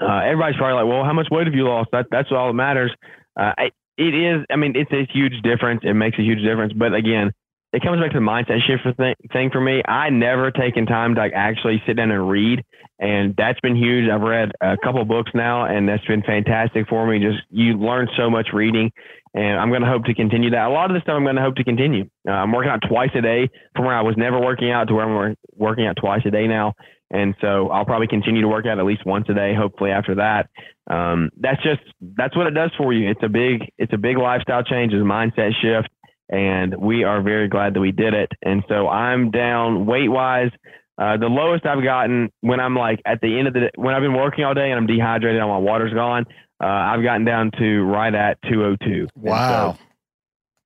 uh, 0.00 0.20
everybody's 0.24 0.56
probably 0.56 0.82
like, 0.82 0.92
well, 0.92 1.04
how 1.04 1.12
much 1.12 1.28
weight 1.30 1.46
have 1.46 1.54
you 1.54 1.64
lost? 1.64 1.90
That, 1.92 2.06
that's 2.10 2.30
all 2.30 2.48
that 2.48 2.54
matters. 2.54 2.92
Uh, 3.38 3.52
it 3.96 4.14
is, 4.14 4.44
I 4.50 4.56
mean, 4.56 4.74
it's 4.76 4.92
a 4.92 5.06
huge 5.12 5.42
difference. 5.42 5.82
It 5.84 5.94
makes 5.94 6.18
a 6.18 6.22
huge 6.22 6.42
difference. 6.42 6.72
But 6.72 6.94
again, 6.94 7.32
it 7.72 7.82
comes 7.82 8.00
back 8.00 8.12
to 8.12 8.18
the 8.18 8.24
mindset 8.24 8.60
shift 8.66 8.96
thing, 8.96 9.14
thing 9.32 9.50
for 9.50 9.60
me. 9.60 9.82
I 9.86 10.10
never 10.10 10.50
taken 10.50 10.86
time 10.86 11.14
to 11.14 11.20
like 11.20 11.32
actually 11.34 11.82
sit 11.86 11.96
down 11.96 12.10
and 12.10 12.28
read, 12.28 12.64
and 12.98 13.34
that's 13.36 13.60
been 13.60 13.76
huge. 13.76 14.08
I've 14.08 14.22
read 14.22 14.52
a 14.60 14.76
couple 14.82 15.04
books 15.04 15.30
now, 15.34 15.66
and 15.66 15.88
that's 15.88 16.04
been 16.06 16.22
fantastic 16.22 16.88
for 16.88 17.06
me. 17.06 17.18
Just 17.18 17.38
you 17.50 17.74
learn 17.74 18.08
so 18.16 18.30
much 18.30 18.48
reading, 18.54 18.90
and 19.34 19.58
I'm 19.60 19.68
going 19.68 19.82
to 19.82 19.88
hope 19.88 20.04
to 20.04 20.14
continue 20.14 20.50
that. 20.50 20.66
A 20.66 20.70
lot 20.70 20.90
of 20.90 20.94
the 20.94 21.00
stuff 21.02 21.14
I'm 21.16 21.24
going 21.24 21.36
to 21.36 21.42
hope 21.42 21.56
to 21.56 21.64
continue. 21.64 22.08
Uh, 22.26 22.32
I'm 22.32 22.52
working 22.52 22.70
out 22.70 22.80
twice 22.88 23.10
a 23.14 23.20
day 23.20 23.50
from 23.76 23.84
where 23.84 23.94
I 23.94 24.02
was 24.02 24.14
never 24.16 24.40
working 24.40 24.70
out 24.70 24.88
to 24.88 24.94
where 24.94 25.04
I'm 25.04 25.36
working 25.54 25.86
out 25.86 25.96
twice 26.00 26.22
a 26.24 26.30
day 26.30 26.46
now. 26.46 26.74
And 27.10 27.34
so 27.40 27.70
I'll 27.70 27.86
probably 27.86 28.06
continue 28.06 28.42
to 28.42 28.48
work 28.48 28.66
out 28.66 28.78
at 28.78 28.84
least 28.84 29.06
once 29.06 29.26
a 29.30 29.34
day. 29.34 29.54
Hopefully 29.54 29.90
after 29.90 30.14
that, 30.16 30.48
um, 30.90 31.30
that's 31.38 31.62
just, 31.62 31.80
that's 32.16 32.36
what 32.36 32.46
it 32.46 32.54
does 32.54 32.70
for 32.76 32.92
you. 32.92 33.08
It's 33.10 33.22
a 33.22 33.28
big, 33.28 33.70
it's 33.78 33.92
a 33.94 33.98
big 33.98 34.18
lifestyle 34.18 34.62
change, 34.62 34.92
it's 34.92 35.00
a 35.00 35.04
mindset 35.04 35.52
shift. 35.62 35.88
And 36.28 36.76
we 36.76 37.04
are 37.04 37.22
very 37.22 37.48
glad 37.48 37.74
that 37.74 37.80
we 37.80 37.92
did 37.92 38.14
it. 38.14 38.30
And 38.42 38.62
so 38.68 38.88
I'm 38.88 39.30
down 39.30 39.86
weight 39.86 40.08
wise. 40.08 40.50
Uh, 40.98 41.16
the 41.16 41.26
lowest 41.26 41.64
I've 41.64 41.82
gotten 41.82 42.30
when 42.40 42.60
I'm 42.60 42.74
like 42.74 43.00
at 43.06 43.20
the 43.20 43.38
end 43.38 43.48
of 43.48 43.54
the 43.54 43.60
day, 43.60 43.70
when 43.76 43.94
I've 43.94 44.02
been 44.02 44.14
working 44.14 44.44
all 44.44 44.52
day 44.52 44.70
and 44.70 44.74
I'm 44.74 44.86
dehydrated 44.86 45.40
and 45.40 45.48
my 45.48 45.58
water's 45.58 45.94
gone, 45.94 46.26
uh, 46.62 46.66
I've 46.66 47.02
gotten 47.02 47.24
down 47.24 47.52
to 47.58 47.82
right 47.82 48.12
at 48.12 48.38
202. 48.42 49.06
Wow. 49.14 49.74
So, 49.74 49.78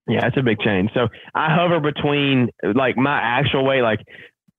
yeah, 0.09 0.27
it's 0.27 0.37
a 0.37 0.43
big 0.43 0.59
change. 0.61 0.91
So 0.95 1.09
I 1.35 1.55
hover 1.55 1.81
between 1.81 2.49
like 2.63 2.97
my 2.97 3.21
actual 3.21 3.65
weight, 3.65 3.83
like 3.83 4.01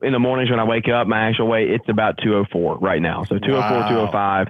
in 0.01 0.13
the 0.13 0.19
mornings 0.19 0.51
when 0.51 0.59
I 0.59 0.63
wake 0.63 0.87
up, 0.87 1.07
my 1.07 1.29
actual 1.29 1.47
weight, 1.47 1.71
it's 1.71 1.89
about 1.89 2.17
204 2.23 2.77
right 2.77 3.01
now. 3.01 3.23
So 3.23 3.39
204, 3.39 3.59
wow. 3.59 3.89
205 3.89 4.47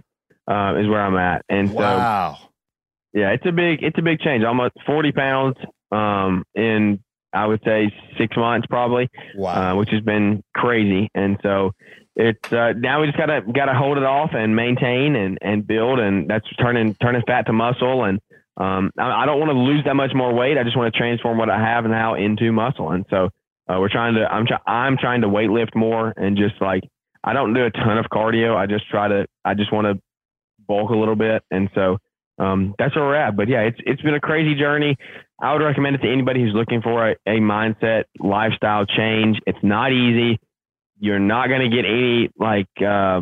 uh, 0.47 0.79
is 0.79 0.87
where 0.89 1.01
I'm 1.01 1.15
at. 1.15 1.45
And 1.47 1.69
so, 1.69 1.75
wow. 1.75 2.37
yeah, 3.13 3.29
it's 3.29 3.45
a 3.45 3.51
big, 3.51 3.81
it's 3.81 3.97
a 3.97 4.01
big 4.01 4.19
change. 4.19 4.43
Almost 4.43 4.73
40 4.85 5.11
pounds 5.13 5.55
um, 5.93 6.43
in, 6.55 7.03
I 7.33 7.45
would 7.45 7.61
say 7.63 7.91
six 8.17 8.35
months 8.37 8.67
probably, 8.67 9.09
wow. 9.35 9.73
Uh, 9.73 9.75
which 9.75 9.89
has 9.91 10.01
been 10.01 10.43
crazy. 10.55 11.09
And 11.15 11.37
so 11.43 11.71
it's 12.15 12.53
uh, 12.53 12.73
now 12.77 13.01
we 13.01 13.07
just 13.07 13.17
gotta 13.17 13.41
gotta 13.41 13.73
hold 13.73 13.97
it 13.97 14.03
off 14.03 14.31
and 14.33 14.55
maintain 14.55 15.15
and, 15.15 15.37
and 15.41 15.65
build, 15.65 15.99
and 15.99 16.29
that's 16.29 16.47
turning 16.55 16.93
turning 16.95 17.23
fat 17.25 17.47
to 17.47 17.53
muscle. 17.53 18.03
And 18.03 18.19
um, 18.57 18.91
I, 18.99 19.23
I 19.23 19.25
don't 19.25 19.39
want 19.39 19.51
to 19.51 19.57
lose 19.57 19.83
that 19.85 19.95
much 19.95 20.11
more 20.13 20.33
weight. 20.33 20.57
I 20.57 20.63
just 20.63 20.77
want 20.77 20.93
to 20.93 20.97
transform 20.97 21.37
what 21.37 21.49
I 21.49 21.59
have 21.59 21.85
now 21.85 22.13
into 22.13 22.51
muscle. 22.51 22.91
And 22.91 23.05
so 23.09 23.29
uh, 23.67 23.77
we're 23.79 23.89
trying 23.89 24.15
to 24.15 24.31
I'm 24.31 24.45
try, 24.45 24.59
I'm 24.67 24.97
trying 24.97 25.21
to 25.21 25.29
weight 25.29 25.49
lift 25.49 25.75
more 25.75 26.13
and 26.15 26.37
just 26.37 26.61
like 26.61 26.83
I 27.23 27.33
don't 27.33 27.53
do 27.53 27.65
a 27.65 27.71
ton 27.71 27.97
of 27.97 28.05
cardio. 28.05 28.55
I 28.55 28.67
just 28.67 28.87
try 28.89 29.07
to 29.07 29.25
I 29.43 29.55
just 29.55 29.73
want 29.73 29.87
to 29.87 30.01
bulk 30.67 30.91
a 30.91 30.95
little 30.95 31.15
bit. 31.15 31.43
And 31.49 31.69
so 31.73 31.97
um, 32.39 32.75
that's 32.77 32.95
where 32.95 33.05
we're 33.05 33.15
at. 33.15 33.35
But 33.35 33.47
yeah, 33.47 33.61
it's 33.61 33.79
it's 33.85 34.01
been 34.01 34.15
a 34.15 34.19
crazy 34.19 34.55
journey. 34.55 34.97
I 35.41 35.53
would 35.53 35.63
recommend 35.63 35.95
it 35.95 35.99
to 36.03 36.11
anybody 36.11 36.41
who's 36.41 36.53
looking 36.53 36.81
for 36.81 37.09
a, 37.09 37.15
a 37.25 37.39
mindset 37.39 38.03
lifestyle 38.19 38.85
change. 38.85 39.39
It's 39.45 39.59
not 39.61 39.91
easy 39.91 40.39
you're 41.03 41.19
not 41.19 41.49
going 41.49 41.69
to 41.69 41.75
get 41.75 41.85
any 41.85 42.29
like 42.39 42.69
uh, 42.77 43.21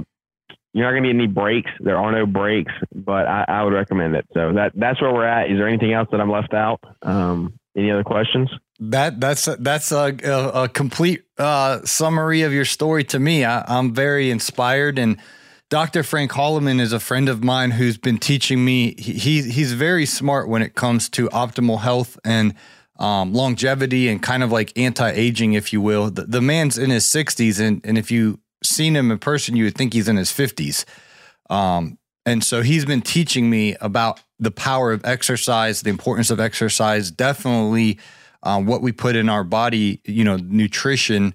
you're 0.74 0.86
not 0.86 0.91
going 0.91 1.04
to 1.04 1.10
get 1.10 1.15
any 1.15 1.28
breaks. 1.28 1.71
There 1.80 1.97
are 1.97 2.12
no 2.12 2.28
breaks, 2.28 2.71
but 2.93 3.28
I, 3.28 3.45
I, 3.47 3.63
would 3.63 3.74
recommend 3.74 4.15
it. 4.15 4.26
So 4.34 4.54
that 4.54 4.74
that's 4.76 5.02
where 5.02 5.12
we're 5.12 5.26
at. 5.26 5.50
Is 5.50 5.58
there 5.58 5.67
anything 5.67 5.91
else 5.91 6.08
that 6.12 6.21
I'm 6.21 6.30
left 6.30 6.54
out? 6.54 6.80
Um, 7.02 7.54
any 7.76 7.89
other 7.89 8.04
questions? 8.04 8.52
That 8.80 9.19
that's 9.19 9.45
that's 9.60 9.91
a, 9.91 10.15
a, 10.24 10.63
a 10.63 10.69
complete 10.69 11.24
uh, 11.39 11.82
summary 11.86 12.43
of 12.43 12.54
your 12.54 12.65
story 12.65 13.04
to 13.06 13.19
me. 13.19 13.43
I, 13.45 13.63
I'm 13.67 13.93
very 13.93 14.32
inspired 14.32 15.00
and. 15.00 15.17
Dr. 15.72 16.04
Frank 16.04 16.32
Holloman 16.32 16.82
is 16.82 16.92
a 16.92 17.00
friend 17.00 17.30
of 17.30 17.46
mine 17.46 17.72
who's 17.72 17.98
been 17.98 18.18
teaching 18.18 18.66
me. 18.66 18.94
He, 18.98 19.42
he's 19.42 19.72
very 19.72 20.06
smart 20.06 20.50
when 20.50 20.62
it 20.62 20.76
comes 20.76 21.08
to 21.12 21.30
optimal 21.30 21.80
health 21.80 22.20
and 22.26 22.56
um, 23.00 23.34
longevity 23.34 24.10
and 24.10 24.22
kind 24.22 24.44
of 24.44 24.52
like 24.52 24.78
anti-aging, 24.78 25.54
if 25.54 25.72
you 25.72 25.80
will. 25.80 26.12
The, 26.12 26.24
the, 26.24 26.42
man's 26.42 26.78
in 26.78 26.90
his 26.90 27.06
60s, 27.06 27.66
and 27.66 27.80
and 27.86 27.98
if 27.98 28.12
you 28.12 28.42
seen 28.62 28.98
him 28.98 29.12
in 29.12 29.18
person, 29.18 29.56
you 29.56 29.64
would 29.64 29.76
think 29.76 29.94
he's 29.94 30.10
in 30.10 30.18
his 30.18 30.30
50s. 30.30 30.84
Um, 31.50 31.98
and 32.26 32.44
so 32.44 32.62
he's 32.64 32.84
been 32.84 33.02
teaching 33.02 33.50
me 33.50 33.78
about 33.80 34.20
the 34.40 34.52
power 34.52 34.92
of 34.92 35.06
exercise, 35.06 35.84
the 35.84 35.90
importance 35.90 36.30
of 36.30 36.42
exercise, 36.42 37.12
definitely 37.12 37.98
uh, 38.44 38.62
what 38.62 38.82
we 38.82 38.92
put 38.92 39.16
in 39.16 39.30
our 39.30 39.46
body, 39.46 40.02
you 40.04 40.26
know, 40.26 40.36
nutrition, 40.36 41.34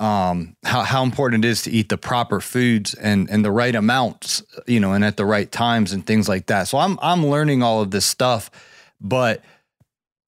um, 0.00 0.56
how, 0.64 0.82
how 0.82 1.02
important 1.04 1.44
it 1.44 1.48
is 1.48 1.62
to 1.62 1.70
eat 1.70 1.90
the 1.90 1.98
proper 1.98 2.40
foods 2.40 2.94
and, 2.94 3.28
and 3.30 3.44
the 3.44 3.52
right 3.52 3.74
amounts, 3.74 4.42
you 4.66 4.80
know, 4.80 4.94
and 4.94 5.04
at 5.04 5.18
the 5.18 5.26
right 5.26 5.52
times 5.52 5.92
and 5.92 6.06
things 6.06 6.26
like 6.28 6.46
that. 6.46 6.68
So 6.68 6.78
I'm, 6.78 6.98
I'm 7.02 7.26
learning 7.26 7.62
all 7.62 7.82
of 7.82 7.90
this 7.90 8.06
stuff, 8.06 8.50
but 8.98 9.44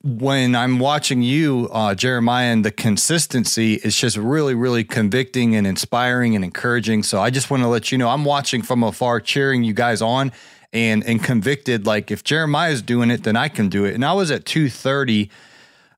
when 0.04 0.54
I'm 0.54 0.78
watching 0.78 1.22
you, 1.22 1.70
uh, 1.72 1.94
Jeremiah, 1.94 2.52
and 2.52 2.64
the 2.64 2.70
consistency 2.70 3.74
is 3.74 3.96
just 3.96 4.16
really, 4.16 4.54
really 4.54 4.85
convicting 4.85 5.54
and 5.56 5.66
inspiring 5.66 6.35
and 6.35 6.44
encouraging. 6.44 7.02
So 7.04 7.20
I 7.20 7.30
just 7.30 7.50
want 7.50 7.62
to 7.62 7.68
let 7.68 7.92
you 7.92 7.98
know 7.98 8.08
I'm 8.08 8.24
watching 8.24 8.62
from 8.62 8.82
afar, 8.82 9.20
cheering 9.20 9.62
you 9.62 9.72
guys 9.72 10.02
on 10.02 10.32
and 10.72 11.04
and 11.04 11.22
convicted. 11.22 11.87
Like 11.87 12.11
if 12.11 12.24
Jeremiah's 12.24 12.82
doing 12.82 13.11
it, 13.11 13.22
then 13.22 13.37
I 13.37 13.48
can 13.48 13.68
do 13.68 13.85
it. 13.85 13.94
And 13.94 14.04
I 14.04 14.12
was 14.12 14.30
at 14.32 14.44
230. 14.44 15.30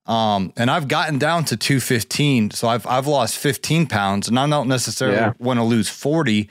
Um, 0.07 0.53
and 0.57 0.71
I've 0.71 0.89
gotten 0.89 1.19
down 1.19 1.45
to 1.47 1.57
215. 1.57 2.51
So 2.51 2.69
I've 2.69 2.87
I've 2.87 3.07
lost 3.07 3.39
15 3.39 3.87
pounds 3.87 4.29
and 4.29 4.39
I 4.39 4.47
don't 4.49 4.69
necessarily 4.69 5.17
yeah. 5.17 5.33
want 5.39 5.59
to 5.59 5.65
lose 5.65 5.89
40, 5.89 6.49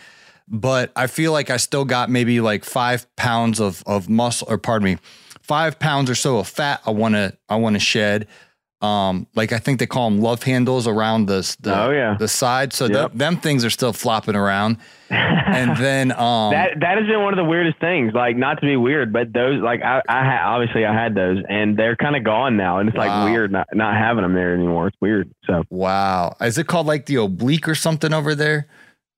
but 0.47 0.91
I 0.95 1.07
feel 1.07 1.31
like 1.31 1.49
I 1.49 1.57
still 1.57 1.85
got 1.85 2.09
maybe 2.09 2.41
like 2.41 2.65
five 2.65 3.13
pounds 3.15 3.59
of 3.59 3.83
of 3.85 4.09
muscle 4.09 4.47
or 4.49 4.57
pardon 4.57 4.85
me, 4.85 4.97
five 5.41 5.77
pounds 5.77 6.09
or 6.09 6.15
so 6.15 6.39
of 6.39 6.47
fat 6.47 6.81
I 6.85 6.91
want 6.91 7.15
to 7.15 7.37
I 7.47 7.55
want 7.57 7.75
to 7.75 7.79
shed. 7.79 8.27
Um, 8.83 9.27
like 9.33 9.53
I 9.53 9.59
think 9.59 9.79
they 9.79 9.87
call 9.87 10.09
them 10.09 10.19
love 10.19 10.43
handles 10.43 10.87
around 10.87 11.27
the 11.27 11.55
the, 11.61 11.85
oh, 11.85 11.89
yeah. 11.91 12.17
the 12.19 12.27
side. 12.27 12.73
So 12.73 12.87
yep. 12.87 13.13
them 13.13 13.37
things 13.37 13.63
are 13.63 13.69
still 13.69 13.93
flopping 13.93 14.35
around. 14.35 14.77
and 15.09 15.77
then 15.77 16.11
um, 16.11 16.51
that 16.51 16.71
that 16.81 16.97
has 16.97 17.07
been 17.07 17.21
one 17.21 17.31
of 17.31 17.37
the 17.37 17.45
weirdest 17.45 17.79
things. 17.79 18.13
Like 18.13 18.35
not 18.35 18.59
to 18.59 18.65
be 18.65 18.75
weird, 18.75 19.13
but 19.13 19.31
those 19.31 19.61
like 19.61 19.81
I, 19.81 20.01
I 20.09 20.25
ha- 20.25 20.53
obviously 20.53 20.85
I 20.85 20.93
had 20.93 21.15
those 21.15 21.37
and 21.47 21.77
they're 21.77 21.95
kind 21.95 22.17
of 22.17 22.25
gone 22.25 22.57
now, 22.57 22.79
and 22.79 22.89
it's 22.89 22.97
wow. 22.97 23.21
like 23.23 23.31
weird 23.31 23.53
not 23.53 23.69
not 23.73 23.95
having 23.95 24.23
them 24.23 24.33
there 24.33 24.53
anymore. 24.53 24.87
It's 24.87 24.97
weird. 24.99 25.33
So 25.47 25.63
wow, 25.69 26.35
is 26.41 26.57
it 26.57 26.67
called 26.67 26.85
like 26.85 27.05
the 27.05 27.15
oblique 27.15 27.69
or 27.69 27.75
something 27.75 28.11
over 28.11 28.35
there? 28.35 28.67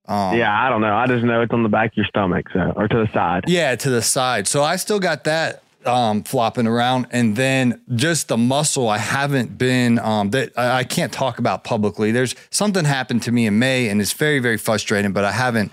Um, 0.06 0.38
yeah, 0.38 0.56
I 0.56 0.70
don't 0.70 0.80
know. 0.80 0.94
I 0.94 1.08
just 1.08 1.24
know 1.24 1.40
it's 1.40 1.52
on 1.52 1.64
the 1.64 1.68
back 1.68 1.90
of 1.90 1.96
your 1.96 2.06
stomach, 2.06 2.46
so 2.52 2.72
or 2.76 2.86
to 2.86 2.98
the 2.98 3.12
side. 3.12 3.44
Yeah, 3.48 3.74
to 3.74 3.90
the 3.90 4.02
side. 4.02 4.46
So 4.46 4.62
I 4.62 4.76
still 4.76 5.00
got 5.00 5.24
that 5.24 5.64
um, 5.86 6.22
flopping 6.22 6.66
around, 6.66 7.06
and 7.10 7.36
then 7.36 7.80
just 7.94 8.28
the 8.28 8.36
muscle 8.36 8.88
I 8.88 8.98
haven't 8.98 9.58
been 9.58 9.98
um, 9.98 10.30
that 10.30 10.58
I 10.58 10.84
can't 10.84 11.12
talk 11.12 11.38
about 11.38 11.64
publicly. 11.64 12.12
There's 12.12 12.34
something 12.50 12.84
happened 12.84 13.22
to 13.22 13.32
me 13.32 13.46
in 13.46 13.58
May, 13.58 13.88
and 13.88 14.00
it's 14.00 14.12
very 14.12 14.38
very 14.38 14.58
frustrating. 14.58 15.12
But 15.12 15.24
I 15.24 15.32
haven't 15.32 15.72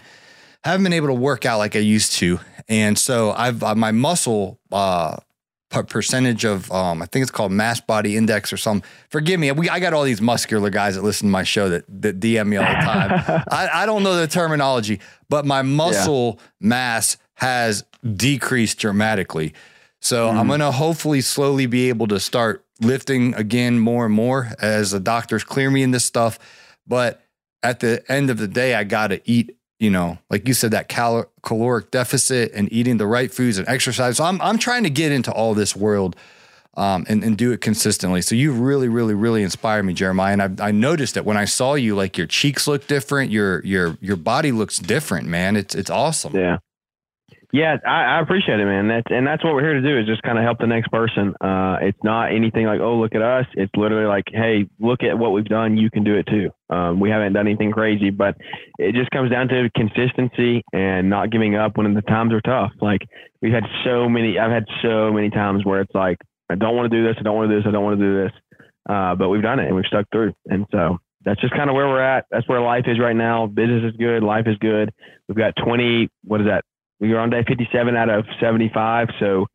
haven't 0.64 0.84
been 0.84 0.94
able 0.94 1.08
to 1.08 1.14
work 1.14 1.46
out 1.46 1.58
like 1.58 1.76
I 1.76 1.80
used 1.80 2.14
to, 2.14 2.40
and 2.68 2.98
so 2.98 3.32
I've 3.32 3.64
uh, 3.64 3.76
my 3.76 3.92
muscle 3.92 4.60
uh, 4.72 5.18
percentage 5.82 6.46
of 6.46 6.72
um, 6.72 7.02
I 7.02 7.08
think 7.08 7.24
it's 7.24 7.32
called 7.32 7.52
mass 7.52 7.82
body 7.82 8.16
index 8.16 8.54
or 8.54 8.58
something. 8.58 8.88
Forgive 9.10 9.40
me, 9.40 9.52
we, 9.52 9.70
I 9.70 9.80
got 9.80 9.94
all 9.94 10.04
these 10.04 10.22
muscular 10.22 10.70
guys 10.70 10.96
that 10.96 11.02
listen 11.02 11.28
to 11.28 11.32
my 11.32 11.44
show 11.44 11.70
that, 11.70 11.86
that 12.02 12.20
DM 12.20 12.48
me 12.48 12.58
all 12.58 12.66
the 12.66 12.80
time. 12.80 13.44
I, 13.52 13.70
I, 13.74 13.86
don't 13.88 14.04
know 14.04 14.16
the 14.16 14.28
terminology, 14.28 15.00
but 15.30 15.46
my 15.46 15.64
muscle 15.64 16.38
yeah. 16.38 16.68
mass 16.68 17.18
has 17.36 17.84
decreased 18.16 18.78
dramatically. 18.78 19.54
So 20.04 20.28
mm. 20.28 20.36
I'm 20.36 20.48
going 20.48 20.60
to 20.60 20.72
hopefully 20.72 21.22
slowly 21.22 21.66
be 21.66 21.88
able 21.88 22.08
to 22.08 22.20
start 22.20 22.66
lifting 22.82 23.34
again 23.36 23.80
more 23.80 24.06
and 24.06 24.14
more 24.14 24.50
as 24.60 24.92
the 24.92 25.00
doctors 25.00 25.46
clear 25.46 25.72
me 25.72 25.82
in 25.82 25.92
this 25.92 26.04
stuff. 26.04 26.38
But 26.86 27.22
at 27.64 27.80
the 27.80 28.04
end 28.12 28.30
of 28.30 28.38
the 28.38 28.48
day, 28.48 28.76
I 28.76 28.84
got 28.84 29.08
to 29.08 29.22
eat, 29.24 29.58
you 29.80 29.90
know, 29.90 30.18
like 30.30 30.46
you 30.46 30.54
said, 30.54 30.72
that 30.72 30.90
cal- 30.90 31.32
caloric 31.42 31.90
deficit 31.90 32.52
and 32.54 32.72
eating 32.74 32.98
the 32.98 33.08
right 33.08 33.32
foods 33.32 33.58
and 33.58 33.68
exercise. 33.70 34.18
So 34.18 34.26
I'm, 34.26 34.42
I'm 34.42 34.58
trying 34.58 34.84
to 34.84 34.90
get 34.90 35.14
into 35.14 35.32
all 35.32 35.54
this 35.54 35.74
world 35.74 36.18
um, 36.76 37.06
and, 37.08 37.24
and 37.24 37.38
do 37.38 37.54
it 37.54 37.62
consistently. 37.62 38.22
So 38.22 38.36
you 38.36 38.52
really, 38.52 38.90
really, 38.90 39.14
really 39.14 39.42
inspired 39.42 39.84
me, 39.84 39.94
Jeremiah. 39.94 40.34
And 40.34 40.62
I, 40.62 40.68
I 40.68 40.72
noticed 40.72 41.14
that 41.14 41.24
when 41.24 41.38
I 41.38 41.46
saw 41.46 41.76
you, 41.76 41.96
like 41.96 42.18
your 42.18 42.28
cheeks 42.28 42.68
look 42.68 42.88
different, 42.88 43.32
your 43.32 43.64
your 43.64 43.98
your 44.02 44.18
body 44.18 44.52
looks 44.52 44.80
different, 44.80 45.28
man. 45.28 45.56
It's 45.56 45.76
it's 45.76 45.90
awesome. 45.90 46.36
Yeah. 46.36 46.58
Yeah, 47.54 47.78
I, 47.86 48.18
I 48.18 48.20
appreciate 48.20 48.60
it, 48.60 48.66
man. 48.66 48.88
That's 48.88 49.06
and 49.12 49.28
that's 49.28 49.44
what 49.44 49.54
we're 49.54 49.62
here 49.62 49.80
to 49.80 49.82
do 49.82 50.00
is 50.00 50.08
just 50.08 50.24
kind 50.24 50.40
of 50.40 50.44
help 50.44 50.58
the 50.58 50.66
next 50.66 50.88
person. 50.90 51.36
Uh, 51.40 51.78
it's 51.84 52.04
not 52.04 52.34
anything 52.34 52.66
like, 52.66 52.80
oh, 52.82 52.96
look 52.96 53.14
at 53.14 53.22
us. 53.22 53.46
It's 53.54 53.72
literally 53.76 54.08
like, 54.08 54.24
hey, 54.34 54.66
look 54.80 55.04
at 55.04 55.20
what 55.20 55.34
we've 55.34 55.46
done. 55.46 55.78
You 55.78 55.92
can 55.92 56.04
do 56.04 56.16
it 56.16 56.26
too. 56.26 56.50
Um, 56.76 57.00
we 57.00 57.12
haven't 57.12 57.34
done 57.34 57.46
anything 57.46 57.72
crazy, 57.72 58.10
but 58.10 58.36
it 58.80 58.96
just 58.96 59.12
comes 59.12 59.30
down 59.30 59.50
to 59.50 59.70
consistency 59.78 60.64
and 60.74 61.12
not 61.12 61.30
giving 61.30 61.56
up 61.56 61.78
when 61.78 61.94
the 61.94 62.02
times 62.02 62.34
are 62.34 62.42
tough. 62.42 62.72
Like 62.82 63.02
we've 63.44 63.54
had 63.54 63.66
so 63.86 64.10
many, 64.10 64.40
I've 64.40 64.50
had 64.50 64.66
so 64.82 65.14
many 65.14 65.30
times 65.30 65.64
where 65.64 65.82
it's 65.82 65.94
like, 65.94 66.18
I 66.50 66.56
don't 66.56 66.76
want 66.76 66.92
to 66.92 66.98
do 66.98 67.06
this. 67.06 67.18
I 67.20 67.22
don't 67.22 67.36
want 67.36 67.52
to 67.52 67.56
do 67.56 67.62
this. 67.62 67.68
I 67.70 67.72
don't 67.72 67.84
want 67.84 68.00
to 68.00 68.04
do 68.04 68.24
this. 68.24 68.32
Uh, 68.90 69.14
but 69.14 69.30
we've 69.30 69.44
done 69.44 69.60
it 69.60 69.68
and 69.68 69.76
we've 69.76 69.86
stuck 69.86 70.08
through. 70.12 70.34
And 70.48 70.66
so 70.72 70.98
that's 71.24 71.40
just 71.40 71.54
kind 71.54 71.70
of 71.70 71.76
where 71.76 71.88
we're 71.88 72.02
at. 72.02 72.26
That's 72.32 72.50
where 72.50 72.62
life 72.62 72.86
is 72.88 73.00
right 73.00 73.16
now. 73.16 73.46
Business 73.46 73.84
is 73.94 73.96
good. 73.98 74.24
Life 74.24 74.48
is 74.48 74.58
good. 74.58 74.92
We've 75.28 75.38
got 75.38 75.54
20, 75.64 76.10
what 76.24 76.42
is 76.42 76.48
that? 76.48 76.64
We 77.00 77.12
are 77.14 77.20
on 77.20 77.30
day 77.30 77.44
57 77.48 77.96
out 77.96 78.10
of 78.10 78.26
75. 78.40 79.10
So, 79.20 79.46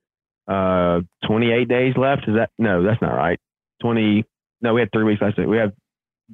uh, 0.46 1.00
28 1.26 1.68
days 1.68 1.94
left. 1.96 2.28
Is 2.28 2.34
that, 2.36 2.50
no, 2.58 2.82
that's 2.82 3.00
not 3.00 3.14
right. 3.14 3.38
20, 3.82 4.24
no, 4.60 4.74
we 4.74 4.80
had 4.80 4.90
three 4.92 5.04
weeks 5.04 5.22
left. 5.22 5.38
We 5.38 5.56
have 5.58 5.72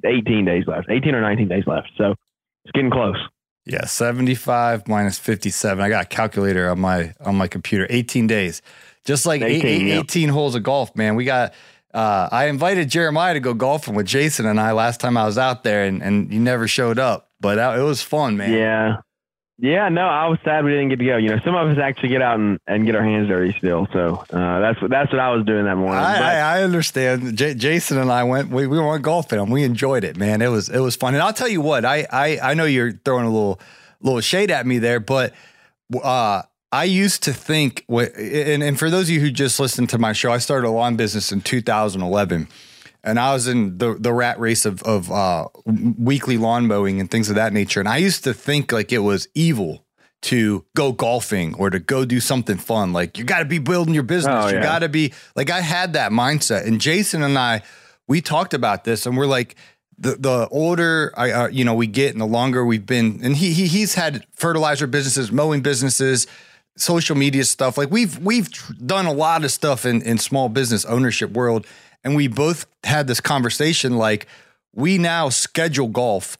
18 0.03 0.45
days 0.45 0.65
left, 0.67 0.87
18 0.89 1.15
or 1.15 1.21
19 1.21 1.47
days 1.47 1.63
left. 1.67 1.89
So 1.97 2.15
it's 2.63 2.71
getting 2.73 2.91
close. 2.91 3.17
Yeah, 3.65 3.85
75 3.85 4.87
minus 4.87 5.17
57. 5.17 5.83
I 5.83 5.89
got 5.89 6.05
a 6.05 6.07
calculator 6.07 6.69
on 6.69 6.79
my 6.79 7.13
on 7.21 7.35
my 7.35 7.47
computer. 7.47 7.87
18 7.89 8.27
days. 8.27 8.61
Just 9.05 9.25
like 9.25 9.41
18, 9.41 9.55
eight, 9.55 9.65
eight, 9.65 9.87
yeah. 9.87 9.99
18 9.99 10.29
holes 10.29 10.55
of 10.55 10.63
golf, 10.63 10.95
man. 10.95 11.15
We 11.15 11.25
got 11.25 11.53
uh, 11.93 12.27
I 12.31 12.45
invited 12.45 12.89
Jeremiah 12.89 13.33
to 13.33 13.39
go 13.39 13.53
golfing 13.53 13.95
with 13.95 14.05
Jason 14.05 14.45
and 14.45 14.59
I 14.59 14.73
last 14.73 14.99
time 14.99 15.17
I 15.17 15.25
was 15.25 15.37
out 15.37 15.63
there, 15.63 15.85
and, 15.85 16.03
and 16.03 16.31
you 16.31 16.39
never 16.39 16.67
showed 16.67 16.99
up. 16.99 17.31
But 17.39 17.57
it 17.57 17.81
was 17.81 18.01
fun, 18.01 18.37
man. 18.37 18.51
Yeah, 18.53 18.97
yeah. 19.57 19.89
No, 19.89 20.01
I 20.01 20.27
was 20.27 20.39
sad 20.43 20.65
we 20.65 20.71
didn't 20.71 20.89
get 20.89 20.99
to 20.99 21.05
go. 21.05 21.17
You 21.17 21.29
know, 21.29 21.39
some 21.39 21.55
of 21.55 21.67
us 21.69 21.77
actually 21.77 22.09
get 22.09 22.21
out 22.21 22.39
and, 22.39 22.59
and 22.67 22.85
get 22.85 22.95
our 22.95 23.03
hands 23.03 23.27
dirty 23.27 23.57
still. 23.57 23.87
So 23.93 24.23
uh, 24.31 24.59
that's 24.59 24.81
what 24.81 24.91
that's 24.91 25.11
what 25.11 25.19
I 25.19 25.31
was 25.31 25.45
doing 25.45 25.65
that 25.65 25.75
morning. 25.75 25.99
I, 25.99 26.17
I, 26.17 26.59
I 26.59 26.63
understand. 26.63 27.37
J- 27.37 27.53
Jason 27.53 27.97
and 27.97 28.11
I 28.11 28.23
went. 28.23 28.49
We, 28.49 28.67
we 28.67 28.79
went 28.79 29.03
golfing 29.03 29.39
and 29.39 29.51
we 29.51 29.63
enjoyed 29.63 30.03
it, 30.03 30.17
man. 30.17 30.41
It 30.41 30.49
was 30.49 30.69
it 30.69 30.79
was 30.79 30.95
fun. 30.95 31.13
And 31.13 31.23
I'll 31.23 31.33
tell 31.33 31.49
you 31.49 31.61
what. 31.61 31.85
I 31.85 32.07
I, 32.11 32.39
I 32.41 32.53
know 32.53 32.65
you're 32.65 32.91
throwing 32.91 33.25
a 33.25 33.31
little 33.31 33.59
little 34.01 34.21
shade 34.21 34.51
at 34.51 34.65
me 34.65 34.79
there, 34.79 34.99
but. 34.99 35.33
Uh, 36.01 36.41
I 36.71 36.83
used 36.83 37.23
to 37.23 37.31
think, 37.31 37.85
and, 37.87 38.61
and 38.61 38.77
for 38.77 38.89
those 38.89 39.03
of 39.03 39.11
you 39.11 39.21
who 39.21 39.31
just 39.31 39.61
listened 39.61 39.89
to 39.91 39.97
my 39.97 40.11
show, 40.11 40.31
I 40.31 40.39
started 40.39 40.67
a 40.67 40.71
lawn 40.71 40.97
business 40.97 41.31
in 41.31 41.39
2011 41.39 42.49
and 43.05 43.19
I 43.19 43.33
was 43.33 43.47
in 43.47 43.77
the 43.77 43.93
the 43.93 44.11
rat 44.11 44.39
race 44.39 44.65
of 44.65 44.81
of 44.83 45.11
uh, 45.11 45.47
weekly 45.65 46.37
lawn 46.37 46.67
mowing 46.67 46.99
and 46.99 47.09
things 47.09 47.29
of 47.29 47.35
that 47.35 47.53
nature. 47.53 47.79
And 47.79 47.87
I 47.87 47.97
used 47.97 48.23
to 48.23 48.33
think 48.33 48.71
like 48.71 48.91
it 48.91 48.99
was 48.99 49.27
evil 49.33 49.85
to 50.23 50.65
go 50.75 50.91
golfing 50.91 51.53
or 51.55 51.69
to 51.69 51.79
go 51.79 52.03
do 52.03 52.19
something 52.19 52.57
fun. 52.57 52.93
Like 52.93 53.17
you 53.17 53.23
got 53.23 53.39
to 53.39 53.45
be 53.45 53.59
building 53.59 53.93
your 53.93 54.03
business. 54.03 54.45
Oh, 54.45 54.47
yeah. 54.47 54.55
You 54.55 54.61
got 54.61 54.79
to 54.79 54.89
be 54.89 55.13
like 55.35 55.49
I 55.51 55.61
had 55.61 55.93
that 55.93 56.11
mindset. 56.11 56.65
And 56.65 56.81
Jason 56.81 57.21
and 57.21 57.37
I, 57.37 57.61
we 58.07 58.21
talked 58.21 58.53
about 58.53 58.83
this, 58.83 59.05
and 59.05 59.15
we're 59.15 59.27
like. 59.27 59.55
The, 59.97 60.17
the 60.17 60.49
older 60.49 61.13
I 61.15 61.31
uh, 61.31 61.47
you 61.47 61.63
know 61.63 61.73
we 61.73 61.87
get 61.87 62.11
and 62.11 62.19
the 62.19 62.25
longer 62.25 62.65
we've 62.65 62.85
been 62.85 63.21
and 63.23 63.33
he, 63.33 63.53
he 63.53 63.65
he's 63.65 63.95
had 63.95 64.25
fertilizer 64.33 64.87
businesses 64.87 65.31
mowing 65.31 65.61
businesses 65.61 66.27
social 66.77 67.15
media 67.15 67.43
stuff. 67.45 67.77
Like 67.77 67.91
we've 67.91 68.17
we've 68.19 68.49
done 68.85 69.05
a 69.05 69.13
lot 69.13 69.43
of 69.43 69.51
stuff 69.51 69.85
in 69.85 70.01
in 70.01 70.17
small 70.17 70.49
business 70.49 70.85
ownership 70.85 71.31
world, 71.31 71.65
and 72.05 72.15
we 72.15 72.27
both 72.27 72.67
had 72.85 73.07
this 73.07 73.19
conversation. 73.19 73.97
Like 73.97 74.27
we 74.73 74.97
now 74.97 75.29
schedule 75.29 75.89
golf 75.89 76.37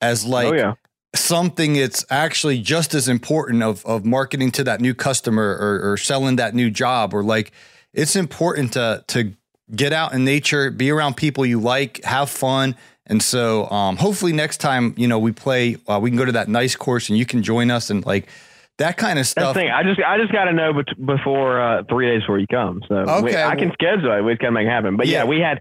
as 0.00 0.26
like. 0.26 0.52
Oh, 0.52 0.56
yeah. 0.56 0.74
Something 1.16 1.76
it's 1.76 2.04
actually 2.10 2.60
just 2.60 2.92
as 2.92 3.06
important 3.06 3.62
of 3.62 3.86
of 3.86 4.04
marketing 4.04 4.50
to 4.50 4.64
that 4.64 4.80
new 4.80 4.94
customer 4.94 5.56
or, 5.60 5.92
or 5.92 5.96
selling 5.96 6.34
that 6.36 6.56
new 6.56 6.70
job 6.70 7.14
or 7.14 7.22
like 7.22 7.52
it's 7.92 8.16
important 8.16 8.72
to 8.72 9.04
to 9.06 9.32
get 9.74 9.92
out 9.92 10.12
in 10.12 10.24
nature, 10.24 10.72
be 10.72 10.90
around 10.90 11.16
people 11.16 11.46
you 11.46 11.60
like, 11.60 12.02
have 12.02 12.28
fun, 12.28 12.74
and 13.06 13.22
so 13.22 13.70
um, 13.70 13.96
hopefully 13.96 14.32
next 14.32 14.56
time 14.58 14.94
you 14.96 15.06
know 15.06 15.20
we 15.20 15.30
play, 15.30 15.76
uh, 15.86 16.00
we 16.02 16.10
can 16.10 16.16
go 16.16 16.24
to 16.24 16.32
that 16.32 16.48
nice 16.48 16.74
course 16.74 17.08
and 17.08 17.16
you 17.16 17.24
can 17.24 17.44
join 17.44 17.70
us 17.70 17.90
and 17.90 18.04
like 18.04 18.28
that 18.78 18.96
kind 18.96 19.18
of 19.18 19.26
stuff. 19.26 19.54
Thing. 19.54 19.70
I 19.70 19.82
just 19.82 20.00
I 20.00 20.18
just 20.18 20.32
got 20.32 20.44
to 20.44 20.52
know 20.52 20.72
before 21.04 21.60
uh, 21.60 21.82
three 21.88 22.08
days 22.08 22.22
before 22.22 22.38
you 22.38 22.46
come. 22.46 22.82
So 22.88 22.94
okay, 22.96 23.22
we, 23.22 23.36
I 23.36 23.56
can 23.56 23.72
schedule 23.72 24.16
it. 24.18 24.22
We 24.22 24.36
can 24.36 24.52
make 24.52 24.66
it 24.66 24.70
happen. 24.70 24.96
But 24.96 25.06
yeah, 25.06 25.18
yeah, 25.18 25.24
we 25.24 25.40
had 25.40 25.60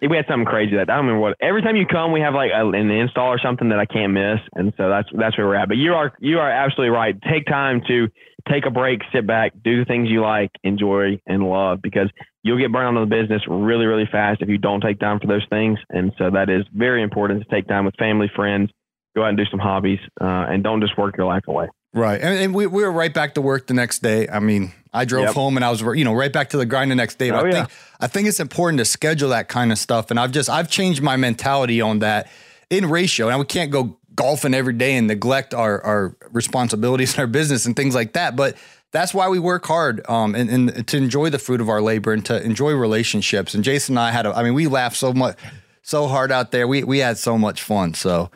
we 0.00 0.16
had 0.16 0.26
something 0.28 0.46
crazy 0.46 0.76
that 0.76 0.90
I 0.90 0.96
don't 0.96 1.06
remember 1.06 1.20
what. 1.20 1.36
Every 1.40 1.62
time 1.62 1.76
you 1.76 1.86
come, 1.86 2.12
we 2.12 2.20
have 2.20 2.34
like 2.34 2.50
a, 2.54 2.68
an 2.68 2.90
install 2.90 3.28
or 3.28 3.38
something 3.38 3.70
that 3.70 3.78
I 3.78 3.86
can't 3.86 4.12
miss, 4.12 4.38
and 4.54 4.72
so 4.76 4.88
that's 4.88 5.08
that's 5.12 5.36
where 5.36 5.46
we're 5.46 5.56
at. 5.56 5.68
But 5.68 5.78
you 5.78 5.94
are 5.94 6.12
you 6.20 6.38
are 6.38 6.50
absolutely 6.50 6.90
right. 6.90 7.14
Take 7.22 7.46
time 7.46 7.82
to 7.88 8.08
take 8.48 8.66
a 8.66 8.70
break, 8.70 9.00
sit 9.12 9.26
back, 9.26 9.52
do 9.64 9.78
the 9.78 9.84
things 9.86 10.10
you 10.10 10.20
like, 10.20 10.50
enjoy, 10.62 11.18
and 11.26 11.42
love 11.42 11.80
because 11.82 12.10
you'll 12.42 12.58
get 12.58 12.70
burned 12.70 12.96
out 12.96 13.00
on 13.00 13.08
the 13.08 13.16
business 13.16 13.42
really 13.48 13.86
really 13.86 14.08
fast 14.10 14.42
if 14.42 14.48
you 14.48 14.58
don't 14.58 14.80
take 14.80 15.00
time 15.00 15.18
for 15.18 15.26
those 15.26 15.46
things. 15.50 15.78
And 15.90 16.12
so 16.18 16.30
that 16.30 16.50
is 16.50 16.64
very 16.72 17.02
important 17.02 17.42
to 17.42 17.48
take 17.48 17.66
time 17.66 17.84
with 17.84 17.96
family, 17.96 18.30
friends, 18.34 18.70
go 19.16 19.22
out 19.24 19.28
and 19.28 19.38
do 19.38 19.44
some 19.50 19.60
hobbies, 19.60 20.00
uh, 20.20 20.46
and 20.48 20.62
don't 20.62 20.80
just 20.80 20.96
work 20.98 21.16
your 21.16 21.26
life 21.26 21.44
away. 21.48 21.68
Right. 21.94 22.20
And, 22.20 22.38
and, 22.38 22.54
we, 22.54 22.66
we 22.66 22.82
were 22.82 22.92
right 22.92 23.14
back 23.14 23.34
to 23.34 23.40
work 23.40 23.68
the 23.68 23.74
next 23.74 24.02
day. 24.02 24.28
I 24.28 24.40
mean, 24.40 24.72
I 24.92 25.04
drove 25.04 25.26
yep. 25.26 25.34
home 25.34 25.56
and 25.56 25.64
I 25.64 25.70
was, 25.70 25.80
you 25.80 26.04
know, 26.04 26.12
right 26.12 26.32
back 26.32 26.50
to 26.50 26.56
the 26.56 26.66
grind 26.66 26.90
the 26.90 26.96
next 26.96 27.18
day. 27.18 27.30
But 27.30 27.44
oh, 27.44 27.48
I 27.48 27.52
think, 27.52 27.68
yeah. 27.68 27.76
I 28.00 28.06
think 28.08 28.28
it's 28.28 28.40
important 28.40 28.78
to 28.78 28.84
schedule 28.84 29.30
that 29.30 29.48
kind 29.48 29.70
of 29.70 29.78
stuff. 29.78 30.10
And 30.10 30.18
I've 30.18 30.32
just, 30.32 30.50
I've 30.50 30.68
changed 30.68 31.02
my 31.02 31.16
mentality 31.16 31.80
on 31.80 32.00
that 32.00 32.28
in 32.68 32.90
ratio. 32.90 33.28
And 33.28 33.38
we 33.38 33.44
can't 33.44 33.70
go 33.70 33.96
golfing 34.16 34.54
every 34.54 34.72
day 34.72 34.96
and 34.96 35.06
neglect 35.06 35.54
our, 35.54 35.80
our 35.82 36.16
responsibilities 36.32 37.14
in 37.14 37.20
our 37.20 37.26
business 37.28 37.64
and 37.64 37.76
things 37.76 37.94
like 37.94 38.14
that. 38.14 38.34
But 38.34 38.56
that's 38.90 39.14
why 39.14 39.28
we 39.28 39.38
work 39.38 39.64
hard 39.66 40.08
um, 40.08 40.34
and, 40.34 40.50
and 40.50 40.88
to 40.88 40.96
enjoy 40.96 41.30
the 41.30 41.38
fruit 41.38 41.60
of 41.60 41.68
our 41.68 41.80
labor 41.80 42.12
and 42.12 42.24
to 42.26 42.42
enjoy 42.42 42.72
relationships. 42.72 43.54
And 43.54 43.62
Jason 43.62 43.94
and 43.94 44.00
I 44.00 44.10
had, 44.10 44.26
a, 44.26 44.36
I 44.36 44.42
mean, 44.42 44.54
we 44.54 44.66
laughed 44.66 44.96
so 44.96 45.12
much, 45.12 45.36
so 45.82 46.08
hard 46.08 46.32
out 46.32 46.50
there. 46.50 46.66
We, 46.66 46.82
we 46.82 46.98
had 46.98 47.18
so 47.18 47.38
much 47.38 47.62
fun. 47.62 47.94
So, 47.94 48.30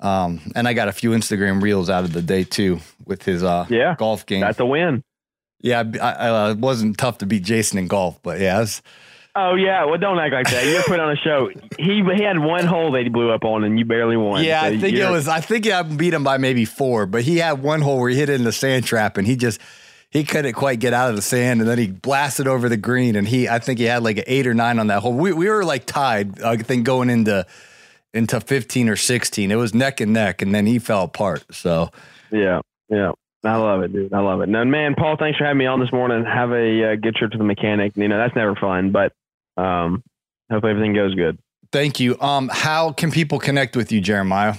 um, 0.00 0.40
and 0.54 0.68
I 0.68 0.74
got 0.74 0.88
a 0.88 0.92
few 0.92 1.10
Instagram 1.10 1.62
reels 1.62 1.90
out 1.90 2.04
of 2.04 2.12
the 2.12 2.22
day 2.22 2.44
too 2.44 2.80
with 3.04 3.24
his 3.24 3.42
uh, 3.42 3.66
yeah, 3.68 3.96
golf 3.98 4.26
game. 4.26 4.40
That's 4.40 4.60
a 4.60 4.66
win. 4.66 5.02
Yeah, 5.60 5.82
I, 6.00 6.12
I, 6.12 6.28
uh, 6.28 6.50
it 6.52 6.58
wasn't 6.58 6.98
tough 6.98 7.18
to 7.18 7.26
beat 7.26 7.42
Jason 7.42 7.78
in 7.78 7.88
golf, 7.88 8.20
but 8.22 8.38
yeah. 8.38 8.60
Was, 8.60 8.80
oh 9.34 9.56
yeah, 9.56 9.84
well 9.84 9.98
don't 9.98 10.18
act 10.18 10.32
like 10.32 10.50
that. 10.50 10.66
You're 10.66 10.84
put 10.84 11.00
on 11.00 11.10
a 11.10 11.16
show. 11.16 11.50
He 11.78 12.02
he 12.16 12.24
had 12.24 12.40
one 12.40 12.66
hole 12.66 12.90
that 12.92 13.04
he 13.04 13.08
blew 13.08 13.30
up 13.30 13.44
on, 13.44 13.62
and 13.62 13.78
you 13.78 13.84
barely 13.84 14.16
won. 14.16 14.42
Yeah, 14.42 14.62
so 14.62 14.66
I 14.66 14.78
think 14.78 14.96
it 14.96 15.10
was. 15.10 15.28
I 15.28 15.40
think 15.40 15.66
I 15.68 15.82
beat 15.82 16.12
him 16.12 16.24
by 16.24 16.38
maybe 16.38 16.64
four, 16.64 17.06
but 17.06 17.22
he 17.22 17.36
had 17.36 17.62
one 17.62 17.82
hole 17.82 18.00
where 18.00 18.10
he 18.10 18.16
hit 18.16 18.28
it 18.28 18.34
in 18.34 18.42
the 18.42 18.50
sand 18.50 18.84
trap, 18.84 19.16
and 19.16 19.24
he 19.24 19.36
just 19.36 19.60
he 20.10 20.24
couldn't 20.24 20.54
quite 20.54 20.80
get 20.80 20.92
out 20.92 21.10
of 21.10 21.16
the 21.16 21.22
sand, 21.22 21.60
and 21.60 21.68
then 21.68 21.78
he 21.78 21.86
blasted 21.86 22.48
over 22.48 22.68
the 22.68 22.76
green, 22.76 23.14
and 23.14 23.28
he 23.28 23.48
I 23.48 23.60
think 23.60 23.78
he 23.78 23.84
had 23.84 24.02
like 24.02 24.18
an 24.18 24.24
eight 24.26 24.46
or 24.46 24.54
nine 24.54 24.80
on 24.80 24.88
that 24.88 25.00
hole. 25.00 25.12
We 25.12 25.32
we 25.32 25.48
were 25.48 25.64
like 25.64 25.86
tied. 25.86 26.42
I 26.42 26.56
think 26.56 26.84
going 26.84 27.08
into 27.08 27.46
into 28.14 28.40
15 28.40 28.88
or 28.88 28.96
16. 28.96 29.50
It 29.50 29.54
was 29.56 29.74
neck 29.74 30.00
and 30.00 30.12
neck, 30.12 30.42
and 30.42 30.54
then 30.54 30.66
he 30.66 30.78
fell 30.78 31.04
apart. 31.04 31.44
So, 31.50 31.90
yeah, 32.30 32.60
yeah. 32.88 33.12
I 33.44 33.56
love 33.56 33.82
it, 33.82 33.92
dude. 33.92 34.12
I 34.12 34.18
love 34.20 34.40
it. 34.40 34.48
No, 34.48 34.64
man, 34.64 34.94
Paul, 34.96 35.16
thanks 35.16 35.38
for 35.38 35.44
having 35.44 35.58
me 35.58 35.66
on 35.66 35.78
this 35.78 35.92
morning. 35.92 36.24
Have 36.24 36.50
a 36.50 36.92
uh, 36.92 36.96
good 36.96 37.14
trip 37.14 37.30
to 37.32 37.38
the 37.38 37.44
mechanic. 37.44 37.96
You 37.96 38.08
know, 38.08 38.18
that's 38.18 38.34
never 38.34 38.56
fun, 38.56 38.90
but 38.90 39.12
um, 39.56 40.02
hopefully 40.50 40.72
everything 40.72 40.94
goes 40.94 41.14
good. 41.14 41.38
Thank 41.70 42.00
you. 42.00 42.18
Um, 42.20 42.50
how 42.52 42.92
can 42.92 43.10
people 43.10 43.38
connect 43.38 43.76
with 43.76 43.92
you, 43.92 44.00
Jeremiah? 44.00 44.54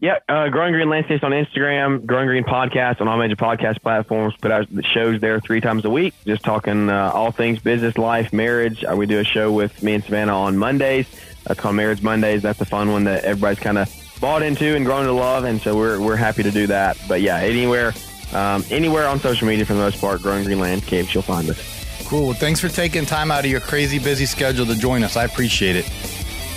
Yeah, 0.00 0.18
uh, 0.28 0.48
Growing 0.50 0.72
Green 0.72 0.90
Landscapes 0.90 1.24
on 1.24 1.30
Instagram, 1.30 2.04
Growing 2.04 2.26
Green 2.26 2.44
Podcast 2.44 3.00
on 3.00 3.08
all 3.08 3.16
major 3.16 3.36
podcast 3.36 3.80
platforms. 3.80 4.34
Put 4.36 4.50
out 4.50 4.66
the 4.70 4.82
shows 4.82 5.20
there 5.20 5.40
three 5.40 5.62
times 5.62 5.84
a 5.86 5.90
week, 5.90 6.12
just 6.26 6.42
talking 6.42 6.90
uh, 6.90 7.10
all 7.14 7.30
things 7.30 7.60
business, 7.60 7.96
life, 7.96 8.32
marriage. 8.32 8.84
Uh, 8.84 8.94
we 8.96 9.06
do 9.06 9.18
a 9.18 9.24
show 9.24 9.50
with 9.50 9.82
me 9.82 9.94
and 9.94 10.04
Savannah 10.04 10.36
on 10.36 10.58
Mondays. 10.58 11.06
That's 11.44 11.60
called 11.60 11.76
Marriage 11.76 12.02
Mondays. 12.02 12.42
That's 12.42 12.60
a 12.60 12.64
fun 12.64 12.90
one 12.90 13.04
that 13.04 13.24
everybody's 13.24 13.58
kind 13.58 13.78
of 13.78 13.94
bought 14.20 14.42
into 14.42 14.74
and 14.74 14.84
grown 14.84 15.04
to 15.04 15.12
love, 15.12 15.44
and 15.44 15.60
so 15.60 15.76
we're 15.76 16.00
we're 16.00 16.16
happy 16.16 16.42
to 16.42 16.50
do 16.50 16.66
that. 16.68 16.96
But 17.06 17.20
yeah, 17.20 17.38
anywhere 17.38 17.92
um, 18.32 18.64
anywhere 18.70 19.06
on 19.06 19.20
social 19.20 19.46
media 19.46 19.64
for 19.64 19.74
the 19.74 19.80
most 19.80 20.00
part, 20.00 20.22
Growing 20.22 20.44
Green 20.44 20.60
Landscapes, 20.60 21.14
you'll 21.14 21.22
find 21.22 21.48
us. 21.48 22.04
Cool. 22.06 22.26
Well, 22.26 22.34
thanks 22.34 22.60
for 22.60 22.68
taking 22.68 23.06
time 23.06 23.30
out 23.30 23.44
of 23.44 23.50
your 23.50 23.60
crazy 23.60 23.98
busy 23.98 24.26
schedule 24.26 24.66
to 24.66 24.74
join 24.76 25.02
us. 25.02 25.16
I 25.16 25.24
appreciate 25.24 25.76
it. 25.76 25.90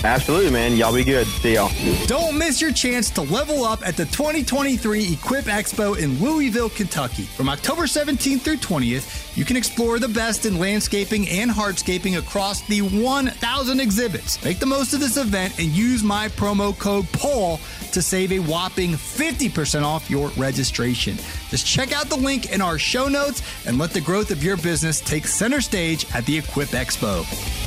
Absolutely, 0.03 0.51
man. 0.51 0.75
Y'all 0.75 0.93
be 0.93 1.03
good. 1.03 1.27
See 1.27 1.55
y'all. 1.55 1.66
Don't 2.07 2.37
miss 2.37 2.59
your 2.59 2.71
chance 2.71 3.11
to 3.11 3.21
level 3.21 3.63
up 3.63 3.85
at 3.85 3.95
the 3.95 4.05
2023 4.05 5.13
Equip 5.13 5.45
Expo 5.45 5.97
in 5.97 6.17
Louisville, 6.19 6.69
Kentucky. 6.69 7.23
From 7.23 7.49
October 7.49 7.83
17th 7.83 8.41
through 8.41 8.57
20th, 8.57 9.37
you 9.37 9.45
can 9.45 9.55
explore 9.55 9.99
the 9.99 10.07
best 10.07 10.47
in 10.47 10.57
landscaping 10.57 11.29
and 11.29 11.51
hardscaping 11.51 12.17
across 12.17 12.61
the 12.61 12.81
1,000 12.81 13.79
exhibits. 13.79 14.43
Make 14.43 14.57
the 14.59 14.65
most 14.65 14.93
of 14.93 14.99
this 14.99 15.17
event 15.17 15.59
and 15.59 15.67
use 15.67 16.03
my 16.03 16.29
promo 16.29 16.77
code 16.77 17.07
PAUL 17.11 17.59
to 17.91 18.01
save 18.01 18.31
a 18.31 18.39
whopping 18.39 18.93
50% 18.93 19.83
off 19.83 20.09
your 20.09 20.29
registration. 20.29 21.15
Just 21.49 21.67
check 21.67 21.93
out 21.93 22.09
the 22.09 22.17
link 22.17 22.51
in 22.51 22.59
our 22.59 22.79
show 22.79 23.07
notes 23.07 23.43
and 23.67 23.77
let 23.77 23.91
the 23.91 24.01
growth 24.01 24.31
of 24.31 24.43
your 24.43 24.57
business 24.57 24.99
take 24.99 25.27
center 25.27 25.61
stage 25.61 26.07
at 26.15 26.25
the 26.25 26.39
Equip 26.39 26.69
Expo. 26.69 27.66